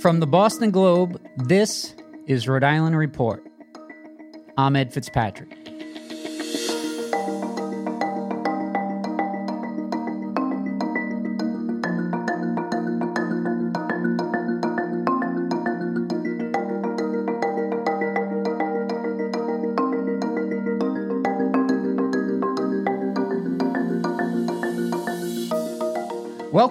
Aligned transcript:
From 0.00 0.20
the 0.20 0.28
Boston 0.28 0.70
Globe, 0.70 1.20
this 1.38 1.92
is 2.28 2.46
Rhode 2.46 2.62
Island 2.62 2.96
Report. 2.96 3.42
I'm 4.56 4.76
Ed 4.76 4.92
Fitzpatrick. 4.92 5.67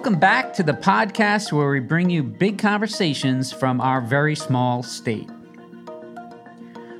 Welcome 0.08 0.20
back 0.20 0.54
to 0.54 0.62
the 0.62 0.72
podcast 0.72 1.52
where 1.52 1.68
we 1.68 1.80
bring 1.80 2.08
you 2.08 2.22
big 2.22 2.56
conversations 2.58 3.52
from 3.52 3.78
our 3.78 4.00
very 4.00 4.34
small 4.34 4.82
state. 4.82 5.28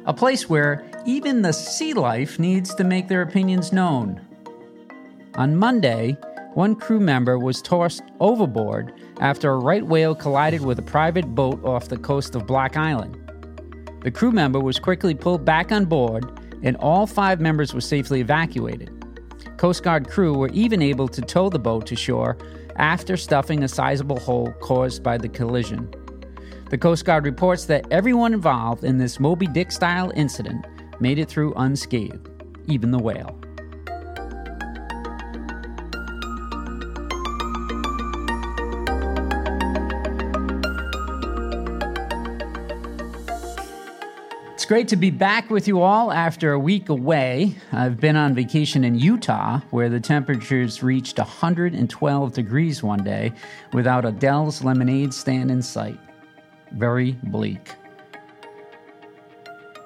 A 0.05 0.13
place 0.13 0.51
where 0.51 0.87
even 1.07 1.41
the 1.41 1.55
sea 1.55 1.95
life 1.95 2.39
needs 2.39 2.75
to 2.75 2.85
make 2.85 3.09
their 3.09 3.23
opinions 3.23 3.73
known. 3.73 4.21
On 5.37 5.57
Monday, 5.57 6.19
one 6.53 6.77
crew 6.77 7.01
member 7.01 7.39
was 7.39 7.63
tossed 7.63 8.03
overboard 8.21 8.93
after 9.21 9.53
a 9.53 9.59
right 9.59 9.87
whale 9.87 10.15
collided 10.15 10.61
with 10.61 10.79
a 10.79 10.83
private 10.83 11.35
boat 11.35 11.65
off 11.65 11.89
the 11.89 11.97
coast 11.97 12.35
of 12.35 12.47
Block 12.47 12.77
Island. 12.77 13.17
The 14.03 14.11
crew 14.11 14.33
member 14.33 14.61
was 14.61 14.79
quickly 14.79 15.15
pulled 15.15 15.47
back 15.47 15.73
on 15.73 15.87
board, 15.87 16.31
and 16.63 16.77
all 16.77 17.07
five 17.07 17.41
members 17.41 17.73
were 17.73 17.81
safely 17.81 18.21
evacuated. 18.21 18.93
Coast 19.57 19.83
Guard 19.83 20.11
crew 20.11 20.35
were 20.35 20.51
even 20.51 20.83
able 20.83 21.09
to 21.09 21.23
tow 21.23 21.49
the 21.49 21.59
boat 21.59 21.87
to 21.87 21.97
shore 21.97 22.37
after 22.79 23.17
stuffing 23.17 23.65
a 23.65 23.69
sizable 23.69 24.19
hole 24.19 24.53
caused 24.61 25.03
by 25.03 25.19
the 25.19 25.29
collision. 25.29 25.91
The 26.71 26.79
Coast 26.79 27.05
Guard 27.05 27.25
reports 27.25 27.65
that 27.67 27.87
everyone 27.91 28.35
involved 28.35 28.85
in 28.85 28.99
this 28.99 29.21
Moby 29.21 29.47
Dick 29.47 29.73
style 29.73 30.13
incident 30.15 30.67
made 31.01 31.19
it 31.19 31.29
through 31.29 31.55
unscathed, 31.55 32.29
even 32.67 32.91
the 32.91 32.99
whale. 32.99 33.38
Great 44.69 44.89
to 44.89 44.97
be 44.97 45.11
back 45.11 45.49
with 45.49 45.67
you 45.67 45.81
all 45.81 46.13
after 46.13 46.53
a 46.53 46.59
week 46.59 46.91
away. 46.91 47.55
I've 47.73 47.99
been 47.99 48.17
on 48.17 48.35
vacation 48.35 48.85
in 48.85 48.99
Utah, 48.99 49.61
where 49.71 49.89
the 49.89 49.99
temperatures 49.99 50.83
reached 50.83 51.17
112 51.17 52.33
degrees 52.35 52.83
one 52.83 53.03
day 53.03 53.33
without 53.73 54.05
a 54.05 54.13
Del's 54.13 54.63
lemonade 54.63 55.15
stand 55.15 55.51
in 55.51 55.63
sight. 55.63 55.99
Very 56.73 57.13
bleak. 57.13 57.77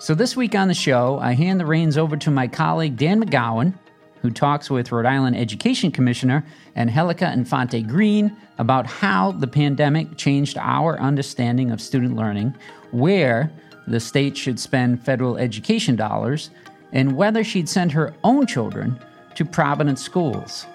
So, 0.01 0.17
this 0.17 0.37
week 0.37 0.57
on 0.57 0.67
the 0.67 0.75
show, 0.75 1.17
I 1.21 1.35
hand 1.35 1.61
the 1.61 1.67
reins 1.67 1.97
over 1.97 2.17
to 2.17 2.33
my 2.33 2.49
colleague 2.49 2.97
Dan 2.97 3.23
McGowan, 3.23 3.79
who 4.21 4.33
talks 4.33 4.69
with 4.69 4.91
Rhode 4.91 5.07
Island 5.07 5.37
Education 5.37 5.93
Commissioner 5.93 6.45
Angelica 6.75 7.33
Infante 7.33 7.83
Green 7.83 8.37
about 8.59 8.89
how 8.89 9.31
the 9.31 9.47
pandemic 9.47 10.17
changed 10.17 10.59
our 10.59 10.99
understanding 10.99 11.71
of 11.71 11.81
student 11.81 12.17
learning, 12.17 12.57
where 12.91 13.53
the 13.87 14.01
state 14.01 14.37
should 14.37 14.59
spend 14.59 15.03
federal 15.03 15.37
education 15.37 15.97
dollars, 15.97 16.51
and 16.93 17.17
whether 17.17 17.43
she'd 17.43 17.69
send 17.69 17.93
her 17.93 18.15
own 18.25 18.47
children 18.47 18.99
to 19.35 19.45
Providence 19.45 20.03
schools. 20.03 20.67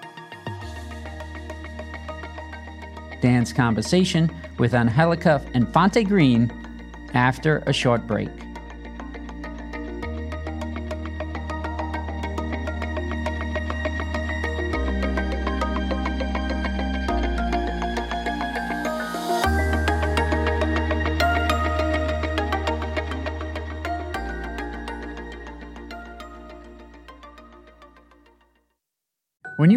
Dan's 3.22 3.54
conversation 3.54 4.30
with 4.60 4.74
Angelica 4.74 5.44
Infante 5.54 6.04
Green 6.04 6.52
after 7.14 7.64
a 7.66 7.74
short 7.74 8.06
break. 8.08 8.47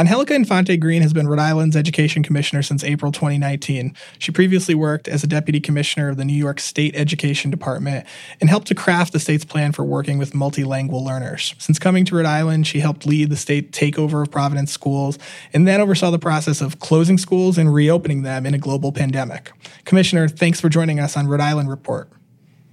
Angelica 0.00 0.32
Infante 0.32 0.78
Green 0.78 1.02
has 1.02 1.12
been 1.12 1.28
Rhode 1.28 1.40
Island's 1.40 1.76
education 1.76 2.22
commissioner 2.22 2.62
since 2.62 2.82
April 2.82 3.12
2019. 3.12 3.94
She 4.18 4.32
previously 4.32 4.74
worked 4.74 5.08
as 5.08 5.22
a 5.22 5.26
deputy 5.26 5.60
commissioner 5.60 6.08
of 6.08 6.16
the 6.16 6.24
New 6.24 6.32
York 6.32 6.58
State 6.58 6.96
Education 6.96 7.50
Department 7.50 8.06
and 8.40 8.48
helped 8.48 8.68
to 8.68 8.74
craft 8.74 9.12
the 9.12 9.20
state's 9.20 9.44
plan 9.44 9.72
for 9.72 9.84
working 9.84 10.16
with 10.16 10.32
multilingual 10.32 11.04
learners. 11.04 11.54
Since 11.58 11.78
coming 11.78 12.06
to 12.06 12.16
Rhode 12.16 12.24
Island, 12.24 12.66
she 12.66 12.80
helped 12.80 13.04
lead 13.04 13.28
the 13.28 13.36
state 13.36 13.72
takeover 13.72 14.22
of 14.22 14.30
Providence 14.30 14.72
schools 14.72 15.18
and 15.52 15.68
then 15.68 15.82
oversaw 15.82 16.10
the 16.10 16.18
process 16.18 16.62
of 16.62 16.78
closing 16.78 17.18
schools 17.18 17.58
and 17.58 17.74
reopening 17.74 18.22
them 18.22 18.46
in 18.46 18.54
a 18.54 18.58
global 18.58 18.92
pandemic. 18.92 19.52
Commissioner, 19.84 20.28
thanks 20.28 20.62
for 20.62 20.70
joining 20.70 20.98
us 20.98 21.14
on 21.14 21.28
Rhode 21.28 21.42
Island 21.42 21.68
Report. 21.68 22.08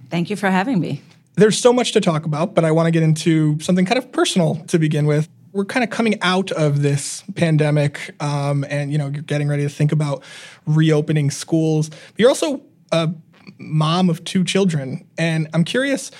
Thank 0.08 0.30
you 0.30 0.36
for 0.36 0.48
having 0.48 0.80
me. 0.80 1.02
There's 1.34 1.58
so 1.58 1.74
much 1.74 1.92
to 1.92 2.00
talk 2.00 2.24
about, 2.24 2.54
but 2.54 2.64
I 2.64 2.70
want 2.70 2.86
to 2.86 2.90
get 2.90 3.02
into 3.02 3.60
something 3.60 3.84
kind 3.84 3.98
of 3.98 4.10
personal 4.12 4.64
to 4.68 4.78
begin 4.78 5.04
with 5.04 5.28
we're 5.58 5.64
kind 5.64 5.82
of 5.82 5.90
coming 5.90 6.14
out 6.22 6.52
of 6.52 6.82
this 6.82 7.24
pandemic 7.34 8.14
um, 8.22 8.64
and 8.70 8.92
you 8.92 8.96
know 8.96 9.08
you're 9.08 9.24
getting 9.24 9.48
ready 9.48 9.64
to 9.64 9.68
think 9.68 9.90
about 9.90 10.22
reopening 10.66 11.32
schools 11.32 11.88
but 11.88 11.98
you're 12.16 12.28
also 12.28 12.62
a 12.92 13.10
mom 13.58 14.08
of 14.08 14.22
two 14.22 14.44
children 14.44 15.04
and 15.18 15.48
i'm 15.54 15.64
curious 15.64 16.12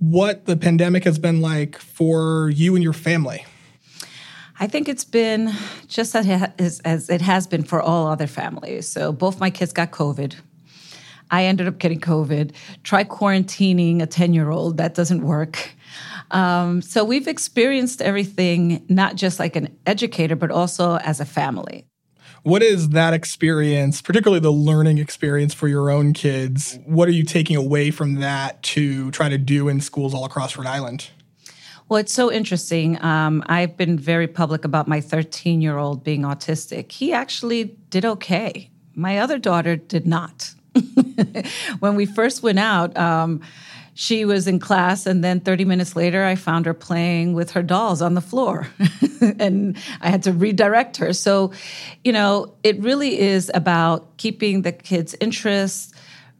what 0.00 0.46
the 0.46 0.56
pandemic 0.56 1.04
has 1.04 1.20
been 1.20 1.40
like 1.40 1.78
for 1.78 2.50
you 2.50 2.74
and 2.74 2.82
your 2.82 2.92
family 2.92 3.46
I 4.62 4.66
think 4.66 4.90
it's 4.90 5.04
been 5.04 5.54
just 5.86 6.14
as, 6.14 6.80
as 6.80 7.08
it 7.08 7.22
has 7.22 7.46
been 7.46 7.62
for 7.62 7.80
all 7.80 8.08
other 8.08 8.26
families. 8.26 8.86
So 8.86 9.10
both 9.10 9.40
my 9.40 9.48
kids 9.48 9.72
got 9.72 9.90
COVID. 9.90 10.34
I 11.30 11.44
ended 11.44 11.68
up 11.68 11.78
getting 11.78 12.00
COVID. 12.00 12.52
Try 12.82 13.04
quarantining 13.04 14.02
a 14.02 14.06
10 14.06 14.34
year 14.34 14.50
old, 14.50 14.76
that 14.78 14.94
doesn't 14.94 15.22
work. 15.22 15.70
Um, 16.30 16.80
so 16.82 17.04
we've 17.04 17.26
experienced 17.26 18.00
everything, 18.00 18.84
not 18.88 19.16
just 19.16 19.38
like 19.38 19.56
an 19.56 19.76
educator, 19.86 20.36
but 20.36 20.50
also 20.50 20.96
as 20.98 21.20
a 21.20 21.24
family. 21.24 21.86
What 22.42 22.62
is 22.62 22.90
that 22.90 23.12
experience, 23.12 24.00
particularly 24.00 24.40
the 24.40 24.52
learning 24.52 24.98
experience 24.98 25.52
for 25.52 25.68
your 25.68 25.90
own 25.90 26.14
kids? 26.14 26.78
What 26.86 27.06
are 27.06 27.12
you 27.12 27.24
taking 27.24 27.56
away 27.56 27.90
from 27.90 28.14
that 28.16 28.62
to 28.62 29.10
try 29.10 29.28
to 29.28 29.36
do 29.36 29.68
in 29.68 29.80
schools 29.80 30.14
all 30.14 30.24
across 30.24 30.56
Rhode 30.56 30.66
Island? 30.66 31.10
Well, 31.90 31.98
it's 31.98 32.12
so 32.12 32.32
interesting. 32.32 33.02
Um, 33.02 33.42
I've 33.46 33.76
been 33.76 33.98
very 33.98 34.28
public 34.28 34.64
about 34.64 34.88
my 34.88 35.00
13 35.00 35.60
year 35.60 35.76
old 35.76 36.02
being 36.02 36.22
autistic. 36.22 36.92
He 36.92 37.12
actually 37.12 37.76
did 37.90 38.04
okay. 38.04 38.70
My 38.94 39.18
other 39.18 39.38
daughter 39.38 39.76
did 39.76 40.06
not. 40.06 40.54
when 41.80 41.94
we 41.94 42.06
first 42.06 42.42
went 42.42 42.58
out, 42.58 42.96
um, 42.96 43.40
she 43.94 44.24
was 44.24 44.46
in 44.46 44.58
class, 44.58 45.04
and 45.04 45.22
then 45.22 45.40
30 45.40 45.64
minutes 45.64 45.94
later, 45.94 46.24
I 46.24 46.34
found 46.34 46.66
her 46.66 46.74
playing 46.74 47.34
with 47.34 47.50
her 47.50 47.62
dolls 47.62 48.00
on 48.00 48.14
the 48.14 48.20
floor. 48.20 48.66
and 49.38 49.76
I 50.00 50.08
had 50.08 50.22
to 50.22 50.32
redirect 50.32 50.96
her. 50.98 51.12
So, 51.12 51.52
you 52.02 52.12
know, 52.12 52.54
it 52.62 52.80
really 52.80 53.18
is 53.18 53.50
about 53.52 54.16
keeping 54.16 54.62
the 54.62 54.72
kids' 54.72 55.14
interests, 55.20 55.92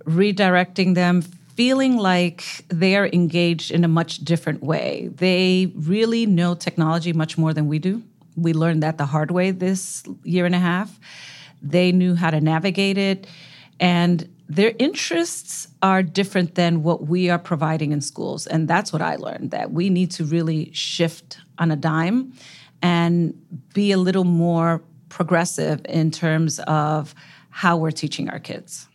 redirecting 0.04 0.94
them, 0.94 1.22
feeling 1.54 1.98
like 1.98 2.44
they 2.68 2.96
are 2.96 3.08
engaged 3.08 3.70
in 3.70 3.84
a 3.84 3.88
much 3.88 4.18
different 4.18 4.62
way. 4.62 5.10
They 5.16 5.70
really 5.74 6.24
know 6.24 6.54
technology 6.54 7.12
much 7.12 7.36
more 7.36 7.52
than 7.52 7.68
we 7.68 7.78
do. 7.78 8.02
We 8.36 8.54
learned 8.54 8.82
that 8.82 8.96
the 8.96 9.04
hard 9.04 9.30
way 9.30 9.50
this 9.50 10.02
year 10.22 10.46
and 10.46 10.54
a 10.54 10.58
half. 10.58 10.98
They 11.60 11.92
knew 11.92 12.14
how 12.14 12.30
to 12.30 12.40
navigate 12.40 12.96
it. 12.96 13.26
And 13.80 14.28
their 14.48 14.74
interests 14.78 15.68
are 15.82 16.02
different 16.02 16.54
than 16.54 16.82
what 16.82 17.06
we 17.06 17.30
are 17.30 17.38
providing 17.38 17.92
in 17.92 18.00
schools. 18.00 18.46
And 18.46 18.68
that's 18.68 18.92
what 18.92 19.00
I 19.00 19.16
learned 19.16 19.52
that 19.52 19.72
we 19.72 19.88
need 19.90 20.10
to 20.12 20.24
really 20.24 20.70
shift 20.72 21.38
on 21.58 21.70
a 21.70 21.76
dime 21.76 22.32
and 22.82 23.34
be 23.72 23.92
a 23.92 23.96
little 23.96 24.24
more 24.24 24.82
progressive 25.08 25.80
in 25.88 26.10
terms 26.10 26.58
of 26.60 27.14
how 27.50 27.76
we're 27.76 27.90
teaching 27.90 28.28
our 28.28 28.38
kids. 28.38 28.86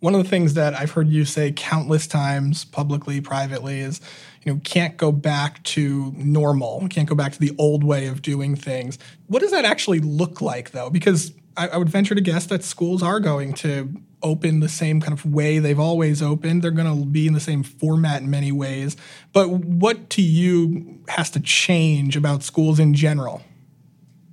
One 0.00 0.14
of 0.14 0.22
the 0.22 0.28
things 0.28 0.54
that 0.54 0.74
I've 0.74 0.90
heard 0.90 1.08
you 1.08 1.24
say 1.24 1.52
countless 1.52 2.06
times, 2.06 2.64
publicly, 2.64 3.20
privately, 3.20 3.80
is 3.80 4.00
you 4.44 4.52
know 4.52 4.60
can't 4.64 4.96
go 4.96 5.12
back 5.12 5.62
to 5.62 6.12
normal, 6.16 6.88
can't 6.88 7.08
go 7.08 7.14
back 7.14 7.32
to 7.32 7.38
the 7.38 7.54
old 7.56 7.84
way 7.84 8.06
of 8.06 8.20
doing 8.20 8.56
things. 8.56 8.98
What 9.28 9.40
does 9.42 9.52
that 9.52 9.64
actually 9.64 10.00
look 10.00 10.40
like, 10.40 10.72
though? 10.72 10.90
Because 10.90 11.32
I, 11.56 11.76
would 11.76 11.88
venture 11.88 12.16
to 12.16 12.20
guess 12.20 12.46
that 12.46 12.64
schools 12.64 13.02
are 13.02 13.20
going 13.20 13.52
to 13.54 13.94
open 14.22 14.60
the 14.60 14.68
same 14.68 15.00
kind 15.00 15.12
of 15.12 15.24
way 15.24 15.58
they've 15.58 15.78
always 15.78 16.22
opened. 16.22 16.62
They're 16.62 16.70
going 16.70 17.00
to 17.00 17.04
be 17.04 17.26
in 17.26 17.32
the 17.32 17.40
same 17.40 17.62
format 17.62 18.22
in 18.22 18.30
many 18.30 18.52
ways. 18.52 18.96
But 19.32 19.50
what 19.50 20.10
to 20.10 20.22
you 20.22 21.02
has 21.08 21.30
to 21.30 21.40
change 21.40 22.16
about 22.16 22.42
schools 22.42 22.78
in 22.78 22.94
general? 22.94 23.42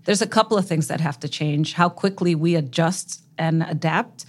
There's 0.05 0.21
a 0.21 0.27
couple 0.27 0.57
of 0.57 0.67
things 0.67 0.87
that 0.87 1.01
have 1.01 1.19
to 1.19 1.29
change 1.29 1.73
how 1.73 1.89
quickly 1.89 2.35
we 2.35 2.55
adjust 2.55 3.21
and 3.37 3.63
adapt. 3.63 4.25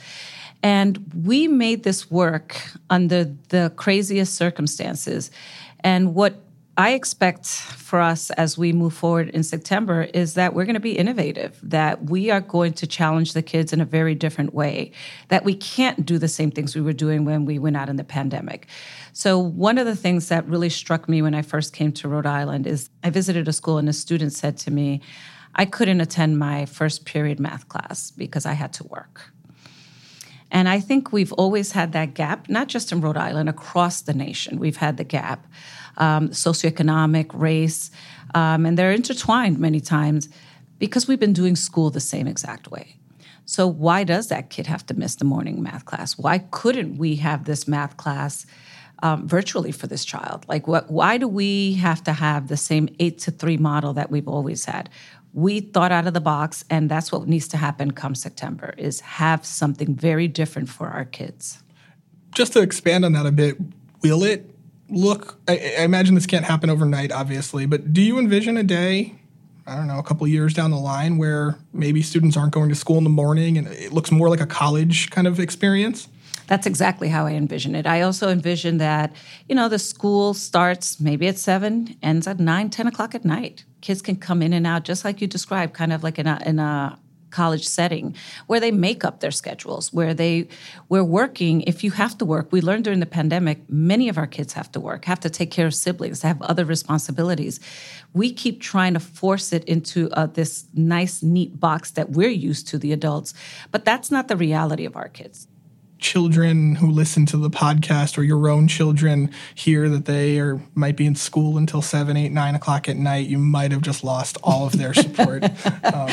And 0.62 1.10
we 1.24 1.48
made 1.48 1.84
this 1.84 2.10
work 2.10 2.60
under 2.90 3.24
the 3.48 3.72
craziest 3.76 4.34
circumstances. 4.34 5.30
And 5.80 6.14
what 6.14 6.34
I 6.76 6.93
expect 6.93 7.46
for 7.46 8.00
us 8.00 8.31
as 8.31 8.56
we 8.56 8.72
move 8.72 8.94
forward 8.94 9.28
in 9.31 9.43
September 9.43 10.02
is 10.02 10.34
that 10.34 10.55
we're 10.55 10.64
going 10.64 10.75
to 10.75 10.81
be 10.81 10.96
innovative, 10.96 11.58
that 11.62 12.05
we 12.05 12.31
are 12.31 12.40
going 12.40 12.72
to 12.75 12.87
challenge 12.87 13.32
the 13.32 13.43
kids 13.43 13.72
in 13.72 13.81
a 13.81 13.84
very 13.84 14.14
different 14.14 14.55
way, 14.55 14.93
that 15.28 15.44
we 15.44 15.55
can't 15.55 16.06
do 16.06 16.17
the 16.17 16.28
same 16.28 16.50
things 16.50 16.75
we 16.75 16.81
were 16.81 16.93
doing 16.93 17.25
when 17.25 17.44
we 17.44 17.58
went 17.58 17.76
out 17.76 17.88
in 17.88 17.96
the 17.96 18.05
pandemic. 18.05 18.69
So, 19.12 19.38
one 19.38 19.78
of 19.78 19.87
the 19.87 19.96
things 19.96 20.28
that 20.28 20.46
really 20.46 20.70
struck 20.70 21.08
me 21.08 21.22
when 21.22 21.34
I 21.34 21.43
first 21.43 21.72
came 21.72 21.93
to 21.93 22.08
Rhode 22.08 22.26
Island 22.26 22.67
is 22.67 22.88
I 23.02 23.11
visited 23.11 23.49
a 23.49 23.52
school 23.52 23.78
and 23.78 23.88
a 23.88 23.93
student 23.93 24.32
said 24.32 24.56
to 24.58 24.70
me, 24.70 25.02
I 25.56 25.64
couldn't 25.64 26.00
attend 26.00 26.38
my 26.38 26.67
first 26.67 27.05
period 27.05 27.40
math 27.40 27.69
class 27.69 28.12
because 28.12 28.46
I 28.46 28.52
had 28.52 28.72
to 28.75 28.84
work. 28.84 29.32
And 30.50 30.69
I 30.69 30.81
think 30.81 31.12
we've 31.12 31.32
always 31.35 31.73
had 31.73 31.93
that 31.93 32.14
gap, 32.14 32.49
not 32.49 32.69
just 32.69 32.93
in 32.93 33.00
Rhode 33.00 33.17
Island, 33.17 33.49
across 33.49 34.02
the 34.02 34.14
nation. 34.14 34.58
We've 34.58 34.76
had 34.76 34.97
the 34.97 35.05
gap 35.05 35.47
um, 35.97 36.31
socioeconomic, 36.31 37.31
race, 37.32 37.91
um, 38.35 38.67
and 38.67 38.76
they're 38.79 38.93
intertwined 38.93 39.58
many 39.58 39.81
times 39.81 40.29
because 40.79 41.06
we've 41.06 41.20
been 41.20 41.32
doing 41.32 41.56
school 41.56 41.91
the 41.91 42.00
same 42.00 42.26
exact 42.26 42.70
way. 42.70 42.97
So, 43.44 43.67
why 43.67 44.05
does 44.05 44.29
that 44.29 44.50
kid 44.50 44.67
have 44.67 44.87
to 44.87 44.94
miss 44.94 45.17
the 45.17 45.25
morning 45.25 45.62
math 45.62 45.85
class? 45.85 46.17
Why 46.17 46.38
couldn't 46.38 46.99
we 46.99 47.17
have 47.17 47.44
this 47.44 47.67
math 47.67 47.96
class 47.96 48.46
um, 49.03 49.26
virtually 49.26 49.73
for 49.73 49.87
this 49.87 50.05
child? 50.05 50.46
Like, 50.49 50.69
what? 50.69 50.91
Why 50.91 51.19
do 51.19 51.26
we 51.26 51.75
have 51.75 52.03
to 52.05 52.12
have 52.12 52.49
the 52.49 52.56
same 52.56 52.88
eight 53.00 53.19
to 53.20 53.31
three 53.31 53.56
model 53.56 53.93
that 53.94 54.11
we've 54.11 54.29
always 54.29 54.64
had? 54.64 54.88
We 55.32 55.61
thought 55.61 55.93
out 55.93 56.06
of 56.06 56.15
the 56.15 56.21
box, 56.21 56.65
and 56.71 56.91
that's 56.91 57.12
what 57.12 57.29
needs 57.29 57.49
to 57.49 57.56
happen 57.56 57.93
come 57.93 58.15
September: 58.15 58.75
is 58.77 59.00
have 59.00 59.44
something 59.44 59.94
very 59.94 60.29
different 60.29 60.69
for 60.69 60.88
our 60.88 61.05
kids. 61.05 61.62
Just 62.32 62.53
to 62.55 62.61
expand 62.61 63.05
on 63.05 63.12
that 63.12 63.27
a 63.27 63.32
bit, 63.32 63.56
will 64.03 64.23
it 64.23 64.50
look? 64.88 65.38
I, 65.49 65.75
I, 65.79 65.82
imagine 65.82 66.15
this 66.15 66.27
can't 66.27 66.44
happen 66.44 66.71
overnight, 66.71 67.12
obviously, 67.12 67.67
but 67.67 67.93
do 67.93 68.03
you 68.03 68.19
envision 68.19 68.56
a 68.56 68.62
day? 68.62 69.17
I 69.67 69.77
don't 69.77 69.87
know, 69.87 69.99
a 69.99 70.03
couple 70.03 70.27
years 70.27 70.53
down 70.53 70.73
the 70.73 70.79
line 70.79 71.17
where 71.17 71.56
maybe 71.73 72.03
students 72.03 72.37
aren't 72.37 72.53
going 72.53 72.71
to 72.71 72.75
school 72.75 72.99
in 72.99 73.05
the 73.05 73.11
morning 73.11 73.56
and 73.56 73.69
it 73.69 73.93
looks 73.93 74.11
more 74.11 74.29
like 74.29 74.41
a 74.41 74.47
college 74.47 75.11
kind 75.11 75.29
of 75.29 75.38
experience? 75.38 76.09
That's 76.47 76.67
exactly 76.67 77.09
how 77.09 77.27
I 77.27 77.32
envision 77.32 77.77
it. 77.77 77.87
I 77.87 78.00
also 78.00 78.29
envision 78.29 78.79
that, 78.79 79.12
you 79.49 79.55
know, 79.55 79.69
the 79.69 79.79
school 79.79 80.35
starts 80.35 80.99
maybe 80.99 81.29
at 81.29 81.38
seven, 81.38 81.97
ends 82.03 82.27
at 82.27 82.41
nine, 82.41 82.71
10 82.71 82.88
o'clock 82.88 83.15
at 83.15 83.25
night. 83.25 83.65
Kids 83.82 84.03
can 84.03 84.17
come 84.17 84.43
in 84.43 84.53
and 84.53 84.67
out 84.67 84.85
just 84.85 85.05
like 85.05 85.21
you 85.21 85.29
described, 85.29 85.75
kind 85.75 85.93
of 85.93 86.03
like 86.03 86.19
in 86.19 86.27
a, 86.27 86.43
in 86.44 86.59
a 86.59 86.99
college 87.31 87.67
setting 87.67 88.15
where 88.47 88.61
they 88.61 88.71
make 88.71 89.05
up 89.05 89.21
their 89.21 89.31
schedules 89.31 89.93
where 89.93 90.12
they 90.12 90.49
we're 90.88 91.05
working 91.05 91.62
if 91.62 91.82
you 91.82 91.91
have 91.93 92.17
to 92.19 92.25
work 92.25 92.49
we 92.50 92.61
learned 92.61 92.85
during 92.85 93.00
the 93.00 93.06
pandemic 93.06 93.59
many 93.69 94.09
of 94.09 94.19
our 94.19 94.27
kids 94.27 94.53
have 94.53 94.71
to 94.71 94.81
work 94.81 95.05
have 95.05 95.21
to 95.21 95.31
take 95.31 95.50
care 95.50 95.67
of 95.67 95.75
siblings 95.75 96.23
have 96.23 96.41
other 96.43 96.65
responsibilities 96.65 97.61
we 98.12 98.32
keep 98.32 98.61
trying 98.61 98.94
to 98.94 99.00
force 99.00 99.53
it 99.53 99.65
into 99.65 100.11
uh, 100.11 100.27
this 100.27 100.67
nice 100.75 101.23
neat 101.23 101.59
box 101.59 101.93
that 101.93 102.11
we're 102.11 102.29
used 102.29 102.67
to 102.67 102.79
the 102.79 102.93
adults 102.93 103.32
but 103.71 103.85
that's 103.85 104.11
not 104.11 104.29
the 104.29 104.37
reality 104.37 104.85
of 104.85 104.97
our 104.97 105.09
kids 105.09 105.47
children 106.00 106.76
who 106.76 106.91
listen 106.91 107.26
to 107.26 107.37
the 107.37 107.50
podcast 107.50 108.17
or 108.19 108.23
your 108.23 108.49
own 108.49 108.67
children 108.69 109.31
hear 109.55 109.88
that 109.88 110.06
they 110.06 110.38
are 110.38 110.61
might 110.75 110.97
be 110.97 111.06
in 111.06 111.14
school 111.14 111.56
until 111.56 111.82
seven, 111.82 112.17
eight, 112.17 112.32
nine 112.32 112.55
o'clock 112.55 112.88
at 112.88 112.97
night, 112.97 113.29
you 113.29 113.38
might 113.38 113.70
have 113.73 113.82
just 113.82 114.02
lost 114.02 114.38
all 114.43 114.67
of 114.67 114.76
their 114.76 114.94
support. 114.94 115.44
um, 115.85 116.08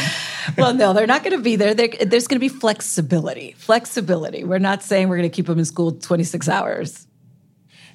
well, 0.57 0.73
no, 0.73 0.93
they're 0.93 1.07
not 1.07 1.23
going 1.23 1.35
to 1.35 1.43
be 1.43 1.55
there. 1.55 1.73
They're, 1.73 1.89
there's 2.05 2.27
going 2.27 2.39
to 2.39 2.39
be 2.39 2.49
flexibility. 2.49 3.53
Flexibility. 3.53 4.43
We're 4.43 4.59
not 4.59 4.83
saying 4.83 5.09
we're 5.09 5.17
going 5.17 5.29
to 5.29 5.35
keep 5.35 5.47
them 5.47 5.59
in 5.59 5.65
school 5.65 5.93
26 5.93 6.47
hours. 6.49 7.07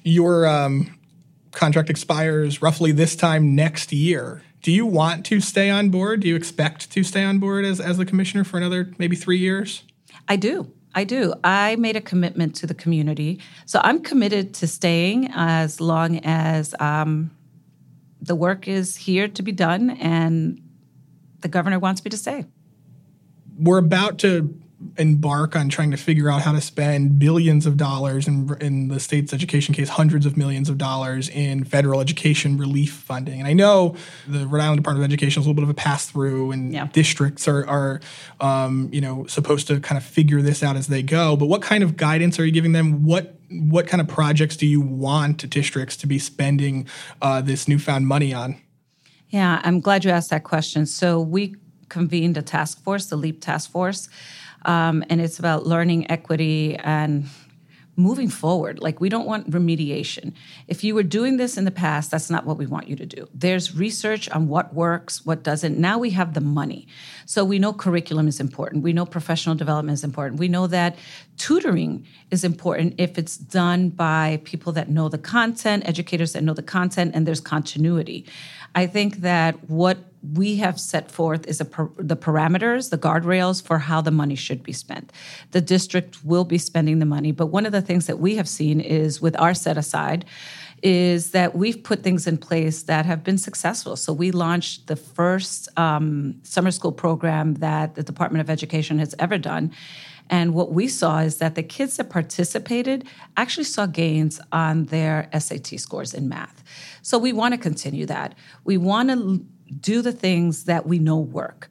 Your 0.03 0.45
um, 0.47 0.97
contract 1.51 1.89
expires 1.89 2.61
roughly 2.61 2.91
this 2.91 3.15
time 3.15 3.55
next 3.55 3.93
year. 3.93 4.41
Do 4.61 4.71
you 4.71 4.85
want 4.85 5.25
to 5.25 5.41
stay 5.41 5.69
on 5.69 5.89
board? 5.89 6.21
Do 6.21 6.27
you 6.27 6.35
expect 6.35 6.89
to 6.91 7.03
stay 7.03 7.23
on 7.23 7.39
board 7.39 7.65
as, 7.65 7.79
as 7.81 7.97
the 7.97 8.05
commissioner 8.05 8.43
for 8.43 8.57
another 8.57 8.91
maybe 8.97 9.15
three 9.15 9.37
years? 9.37 9.83
I 10.27 10.37
do. 10.37 10.71
I 10.95 11.03
do. 11.03 11.33
I 11.43 11.75
made 11.77 11.95
a 11.95 12.01
commitment 12.01 12.55
to 12.57 12.67
the 12.67 12.73
community. 12.73 13.39
So 13.65 13.79
I'm 13.83 14.01
committed 14.01 14.53
to 14.55 14.67
staying 14.67 15.29
as 15.33 15.81
long 15.81 16.19
as 16.23 16.75
um, 16.79 17.31
the 18.21 18.35
work 18.35 18.67
is 18.67 18.95
here 18.95 19.27
to 19.27 19.41
be 19.41 19.51
done 19.51 19.89
and 19.91 20.61
the 21.41 21.47
governor 21.47 21.79
wants 21.79 22.03
me 22.05 22.09
to 22.09 22.17
stay. 22.17 22.45
We're 23.57 23.79
about 23.79 24.19
to 24.19 24.53
embark 24.97 25.55
on 25.55 25.69
trying 25.69 25.91
to 25.91 25.97
figure 25.97 26.29
out 26.29 26.41
how 26.41 26.51
to 26.51 26.61
spend 26.61 27.19
billions 27.19 27.65
of 27.65 27.77
dollars 27.77 28.27
in, 28.27 28.55
in 28.61 28.87
the 28.87 28.99
state's 28.99 29.33
education 29.33 29.73
case, 29.73 29.89
hundreds 29.89 30.25
of 30.25 30.37
millions 30.37 30.69
of 30.69 30.77
dollars 30.77 31.29
in 31.29 31.63
federal 31.63 31.99
education 31.99 32.57
relief 32.57 32.93
funding. 32.93 33.39
And 33.39 33.47
I 33.47 33.53
know 33.53 33.95
the 34.27 34.47
Rhode 34.47 34.61
Island 34.61 34.79
Department 34.79 35.05
of 35.05 35.11
Education 35.11 35.41
is 35.41 35.45
a 35.45 35.49
little 35.49 35.55
bit 35.55 35.63
of 35.63 35.69
a 35.69 35.73
pass 35.73 36.05
through, 36.05 36.51
and 36.51 36.73
yeah. 36.73 36.87
districts 36.93 37.47
are, 37.47 37.67
are 37.67 38.01
um, 38.39 38.89
you 38.91 39.01
know, 39.01 39.25
supposed 39.27 39.67
to 39.67 39.79
kind 39.79 39.97
of 39.97 40.03
figure 40.03 40.41
this 40.41 40.63
out 40.63 40.75
as 40.75 40.87
they 40.87 41.03
go. 41.03 41.35
But 41.35 41.47
what 41.47 41.61
kind 41.61 41.83
of 41.83 41.97
guidance 41.97 42.39
are 42.39 42.45
you 42.45 42.51
giving 42.51 42.71
them? 42.71 43.03
What 43.05 43.35
what 43.49 43.85
kind 43.85 44.01
of 44.01 44.07
projects 44.07 44.57
do 44.57 44.65
you 44.65 44.81
want 44.81 45.47
districts 45.49 45.95
to 45.97 46.07
be 46.07 46.17
spending 46.17 46.87
uh, 47.21 47.39
this 47.41 47.67
newfound 47.67 48.07
money 48.07 48.33
on? 48.33 48.55
Yeah, 49.29 49.61
I'm 49.63 49.79
glad 49.79 50.05
you 50.05 50.11
asked 50.11 50.31
that 50.31 50.43
question. 50.43 50.85
So 50.85 51.19
we 51.19 51.55
convened 51.89 52.37
a 52.37 52.41
task 52.41 52.83
force, 52.83 53.07
the 53.07 53.15
LEAP 53.15 53.41
task 53.41 53.71
force. 53.71 54.09
Um, 54.65 55.03
and 55.09 55.21
it's 55.21 55.39
about 55.39 55.65
learning 55.65 56.09
equity 56.11 56.75
and 56.77 57.25
moving 57.95 58.27
forward. 58.27 58.79
Like, 58.79 58.99
we 58.99 59.09
don't 59.09 59.27
want 59.27 59.51
remediation. 59.51 60.33
If 60.67 60.83
you 60.83 60.95
were 60.95 61.03
doing 61.03 61.37
this 61.37 61.57
in 61.57 61.65
the 61.65 61.71
past, 61.71 62.09
that's 62.09 62.29
not 62.29 62.45
what 62.45 62.57
we 62.57 62.65
want 62.65 62.87
you 62.87 62.95
to 62.95 63.05
do. 63.05 63.27
There's 63.33 63.75
research 63.75 64.27
on 64.29 64.47
what 64.47 64.73
works, 64.73 65.25
what 65.25 65.43
doesn't. 65.43 65.77
Now 65.77 65.99
we 65.99 66.09
have 66.11 66.33
the 66.33 66.41
money. 66.41 66.87
So 67.25 67.45
we 67.45 67.59
know 67.59 67.71
curriculum 67.71 68.27
is 68.27 68.39
important. 68.39 68.83
We 68.83 68.93
know 68.93 69.05
professional 69.05 69.55
development 69.55 69.93
is 69.93 70.03
important. 70.03 70.39
We 70.39 70.47
know 70.47 70.65
that 70.67 70.97
tutoring 71.37 72.07
is 72.31 72.43
important 72.43 72.95
if 72.97 73.17
it's 73.17 73.37
done 73.37 73.89
by 73.89 74.41
people 74.43 74.71
that 74.73 74.89
know 74.89 75.07
the 75.07 75.19
content, 75.19 75.87
educators 75.87 76.33
that 76.33 76.43
know 76.43 76.53
the 76.53 76.63
content, 76.63 77.13
and 77.13 77.27
there's 77.27 77.41
continuity. 77.41 78.25
I 78.73 78.87
think 78.87 79.17
that 79.17 79.69
what 79.69 79.99
we 80.31 80.55
have 80.55 80.79
set 80.79 81.11
forth 81.11 81.45
is 81.47 81.61
per, 81.69 81.89
the 81.97 82.15
parameters, 82.15 82.89
the 82.89 82.97
guardrails 82.97 83.61
for 83.61 83.79
how 83.79 84.01
the 84.01 84.11
money 84.11 84.35
should 84.35 84.63
be 84.63 84.71
spent. 84.71 85.11
The 85.51 85.61
district 85.61 86.23
will 86.23 86.45
be 86.45 86.57
spending 86.57 86.99
the 86.99 87.05
money, 87.05 87.31
but 87.31 87.47
one 87.47 87.65
of 87.65 87.71
the 87.71 87.81
things 87.81 88.07
that 88.07 88.19
we 88.19 88.35
have 88.35 88.47
seen 88.47 88.79
is 88.79 89.21
with 89.21 89.39
our 89.39 89.53
set 89.53 89.77
aside 89.77 90.25
is 90.81 91.31
that 91.31 91.55
we've 91.55 91.81
put 91.81 92.03
things 92.03 92.27
in 92.27 92.37
place 92.37 92.83
that 92.83 93.05
have 93.05 93.23
been 93.23 93.37
successful. 93.37 93.95
So 93.95 94.11
we 94.11 94.31
launched 94.31 94.87
the 94.87 94.97
first 94.97 95.69
um, 95.79 96.35
summer 96.43 96.71
school 96.71 96.91
program 96.91 97.55
that 97.55 97.95
the 97.95 98.03
Department 98.03 98.41
of 98.41 98.49
Education 98.49 98.99
has 98.99 99.15
ever 99.17 99.37
done. 99.37 99.71
And 100.29 100.53
what 100.53 100.73
we 100.73 100.87
saw 100.87 101.19
is 101.19 101.37
that 101.37 101.55
the 101.55 101.63
kids 101.63 101.97
that 101.97 102.09
participated 102.09 103.05
actually 103.37 103.65
saw 103.65 103.85
gains 103.85 104.41
on 104.51 104.85
their 104.85 105.29
SAT 105.37 105.79
scores 105.79 106.13
in 106.13 106.27
math. 106.27 106.63
So 107.01 107.17
we 107.17 107.33
want 107.33 107.53
to 107.53 107.57
continue 107.57 108.05
that. 108.07 108.35
We 108.63 108.77
want 108.77 109.09
to 109.09 109.45
do 109.81 110.01
the 110.01 110.11
things 110.11 110.65
that 110.65 110.85
we 110.85 110.99
know 110.99 111.17
work. 111.17 111.69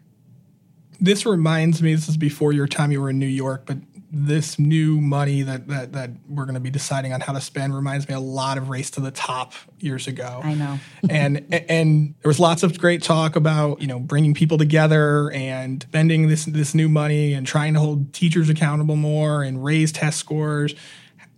This 1.01 1.27
reminds 1.27 1.83
me, 1.83 1.95
this 1.95 2.09
is 2.09 2.17
before 2.17 2.53
your 2.53 2.69
time 2.69 2.93
you 2.93 3.01
were 3.01 3.11
in 3.11 3.19
New 3.19 3.27
York, 3.27 3.65
but 3.67 3.79
this 4.15 4.59
new 4.59 5.01
money 5.01 5.41
that 5.41 5.67
that 5.69 5.93
that 5.93 6.11
we're 6.29 6.45
going 6.45 6.55
to 6.55 6.61
be 6.61 6.71
deciding 6.71 7.15
on 7.15 7.21
how 7.23 7.33
to 7.33 7.41
spend 7.41 7.75
reminds 7.75 8.07
me 8.07 8.15
a 8.15 8.21
lot 8.21 8.59
of 8.59 8.69
Race 8.69 8.91
to 8.91 9.01
the 9.01 9.11
Top 9.11 9.55
years 9.79 10.07
ago. 10.07 10.41
I 10.45 10.55
know. 10.55 10.79
and 11.11 11.47
and 11.69 12.15
there 12.23 12.29
was 12.29 12.39
lots 12.39 12.63
of 12.63 12.79
great 12.79 13.03
talk 13.03 13.37
about 13.37 13.81
you 13.81 13.87
know 13.87 13.99
bringing 13.99 14.35
people 14.35 14.59
together 14.59 15.33
and 15.33 15.83
spending 15.83 16.29
this 16.29 16.45
this 16.45 16.75
new 16.75 16.91
money 16.91 17.33
and 17.33 17.47
trying 17.47 17.73
to 17.73 17.81
hold 17.81 18.13
teachers 18.13 18.51
accountable 18.51 18.97
more 18.97 19.43
and 19.43 19.65
raise 19.65 19.93
test 19.93 20.19
scores. 20.19 20.75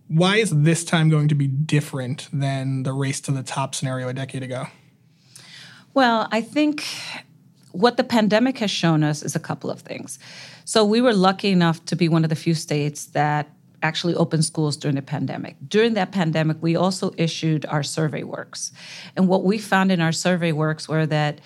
Why 0.07 0.35
is 0.35 0.51
this 0.51 0.83
time 0.83 1.09
going 1.09 1.29
to 1.29 1.35
be 1.35 1.47
different 1.47 2.27
than 2.31 2.83
the 2.83 2.93
Race 2.93 3.21
to 3.21 3.31
the 3.31 3.41
Top 3.41 3.73
scenario 3.73 4.09
a 4.09 4.13
decade 4.13 4.43
ago? 4.43 4.67
Well, 5.95 6.27
I 6.29 6.41
think 6.41 6.83
what 7.71 7.95
the 7.95 8.03
pandemic 8.03 8.57
has 8.57 8.69
shown 8.69 9.01
us 9.01 9.23
is 9.23 9.33
a 9.33 9.39
couple 9.39 9.71
of 9.71 9.79
things. 9.79 10.19
So 10.65 10.83
we 10.83 10.99
were 10.99 11.13
lucky 11.13 11.51
enough 11.51 11.85
to 11.85 11.95
be 11.95 12.09
one 12.09 12.25
of 12.25 12.29
the 12.29 12.35
few 12.35 12.53
states 12.53 13.05
that 13.07 13.49
actually 13.81 14.13
opened 14.15 14.43
schools 14.43 14.75
during 14.75 14.95
the 14.95 15.01
pandemic. 15.01 15.55
During 15.65 15.93
that 15.93 16.11
pandemic, 16.11 16.57
we 16.59 16.75
also 16.75 17.13
issued 17.17 17.65
our 17.67 17.79
SurveyWorks. 17.79 18.73
And 19.15 19.29
what 19.29 19.45
we 19.45 19.57
found 19.57 19.89
in 19.89 20.01
our 20.01 20.09
SurveyWorks 20.09 20.89
were 20.89 21.05
that 21.05 21.39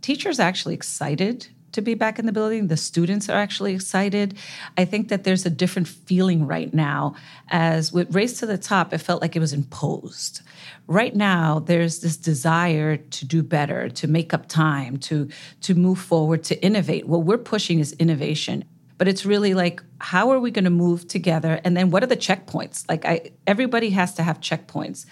teachers 0.00 0.38
actually 0.38 0.74
excited 0.74 1.48
to 1.72 1.80
be 1.80 1.94
back 1.94 2.18
in 2.18 2.26
the 2.26 2.32
building. 2.32 2.68
The 2.68 2.76
students 2.76 3.28
are 3.28 3.36
actually 3.36 3.74
excited. 3.74 4.36
I 4.76 4.84
think 4.84 5.08
that 5.08 5.24
there's 5.24 5.46
a 5.46 5.50
different 5.50 5.88
feeling 5.88 6.46
right 6.46 6.72
now. 6.72 7.14
As 7.48 7.92
with 7.92 8.14
Race 8.14 8.38
to 8.40 8.46
the 8.46 8.58
Top, 8.58 8.92
it 8.92 8.98
felt 8.98 9.22
like 9.22 9.36
it 9.36 9.40
was 9.40 9.52
imposed. 9.52 10.42
Right 10.86 11.14
now, 11.14 11.58
there's 11.58 12.00
this 12.00 12.16
desire 12.16 12.96
to 12.96 13.24
do 13.24 13.42
better, 13.42 13.88
to 13.90 14.08
make 14.08 14.32
up 14.32 14.48
time, 14.48 14.96
to 14.98 15.28
to 15.62 15.74
move 15.74 15.98
forward, 15.98 16.44
to 16.44 16.62
innovate. 16.62 17.06
What 17.06 17.24
we're 17.24 17.38
pushing 17.38 17.78
is 17.78 17.92
innovation. 17.94 18.64
But 18.96 19.06
it's 19.06 19.24
really 19.24 19.54
like, 19.54 19.80
how 20.00 20.30
are 20.32 20.40
we 20.40 20.50
going 20.50 20.64
to 20.64 20.70
move 20.70 21.06
together? 21.06 21.60
And 21.62 21.76
then 21.76 21.90
what 21.90 22.02
are 22.02 22.08
the 22.08 22.16
checkpoints? 22.16 22.84
Like 22.88 23.04
I 23.04 23.30
everybody 23.46 23.90
has 23.90 24.14
to 24.14 24.22
have 24.22 24.40
checkpoints 24.40 25.06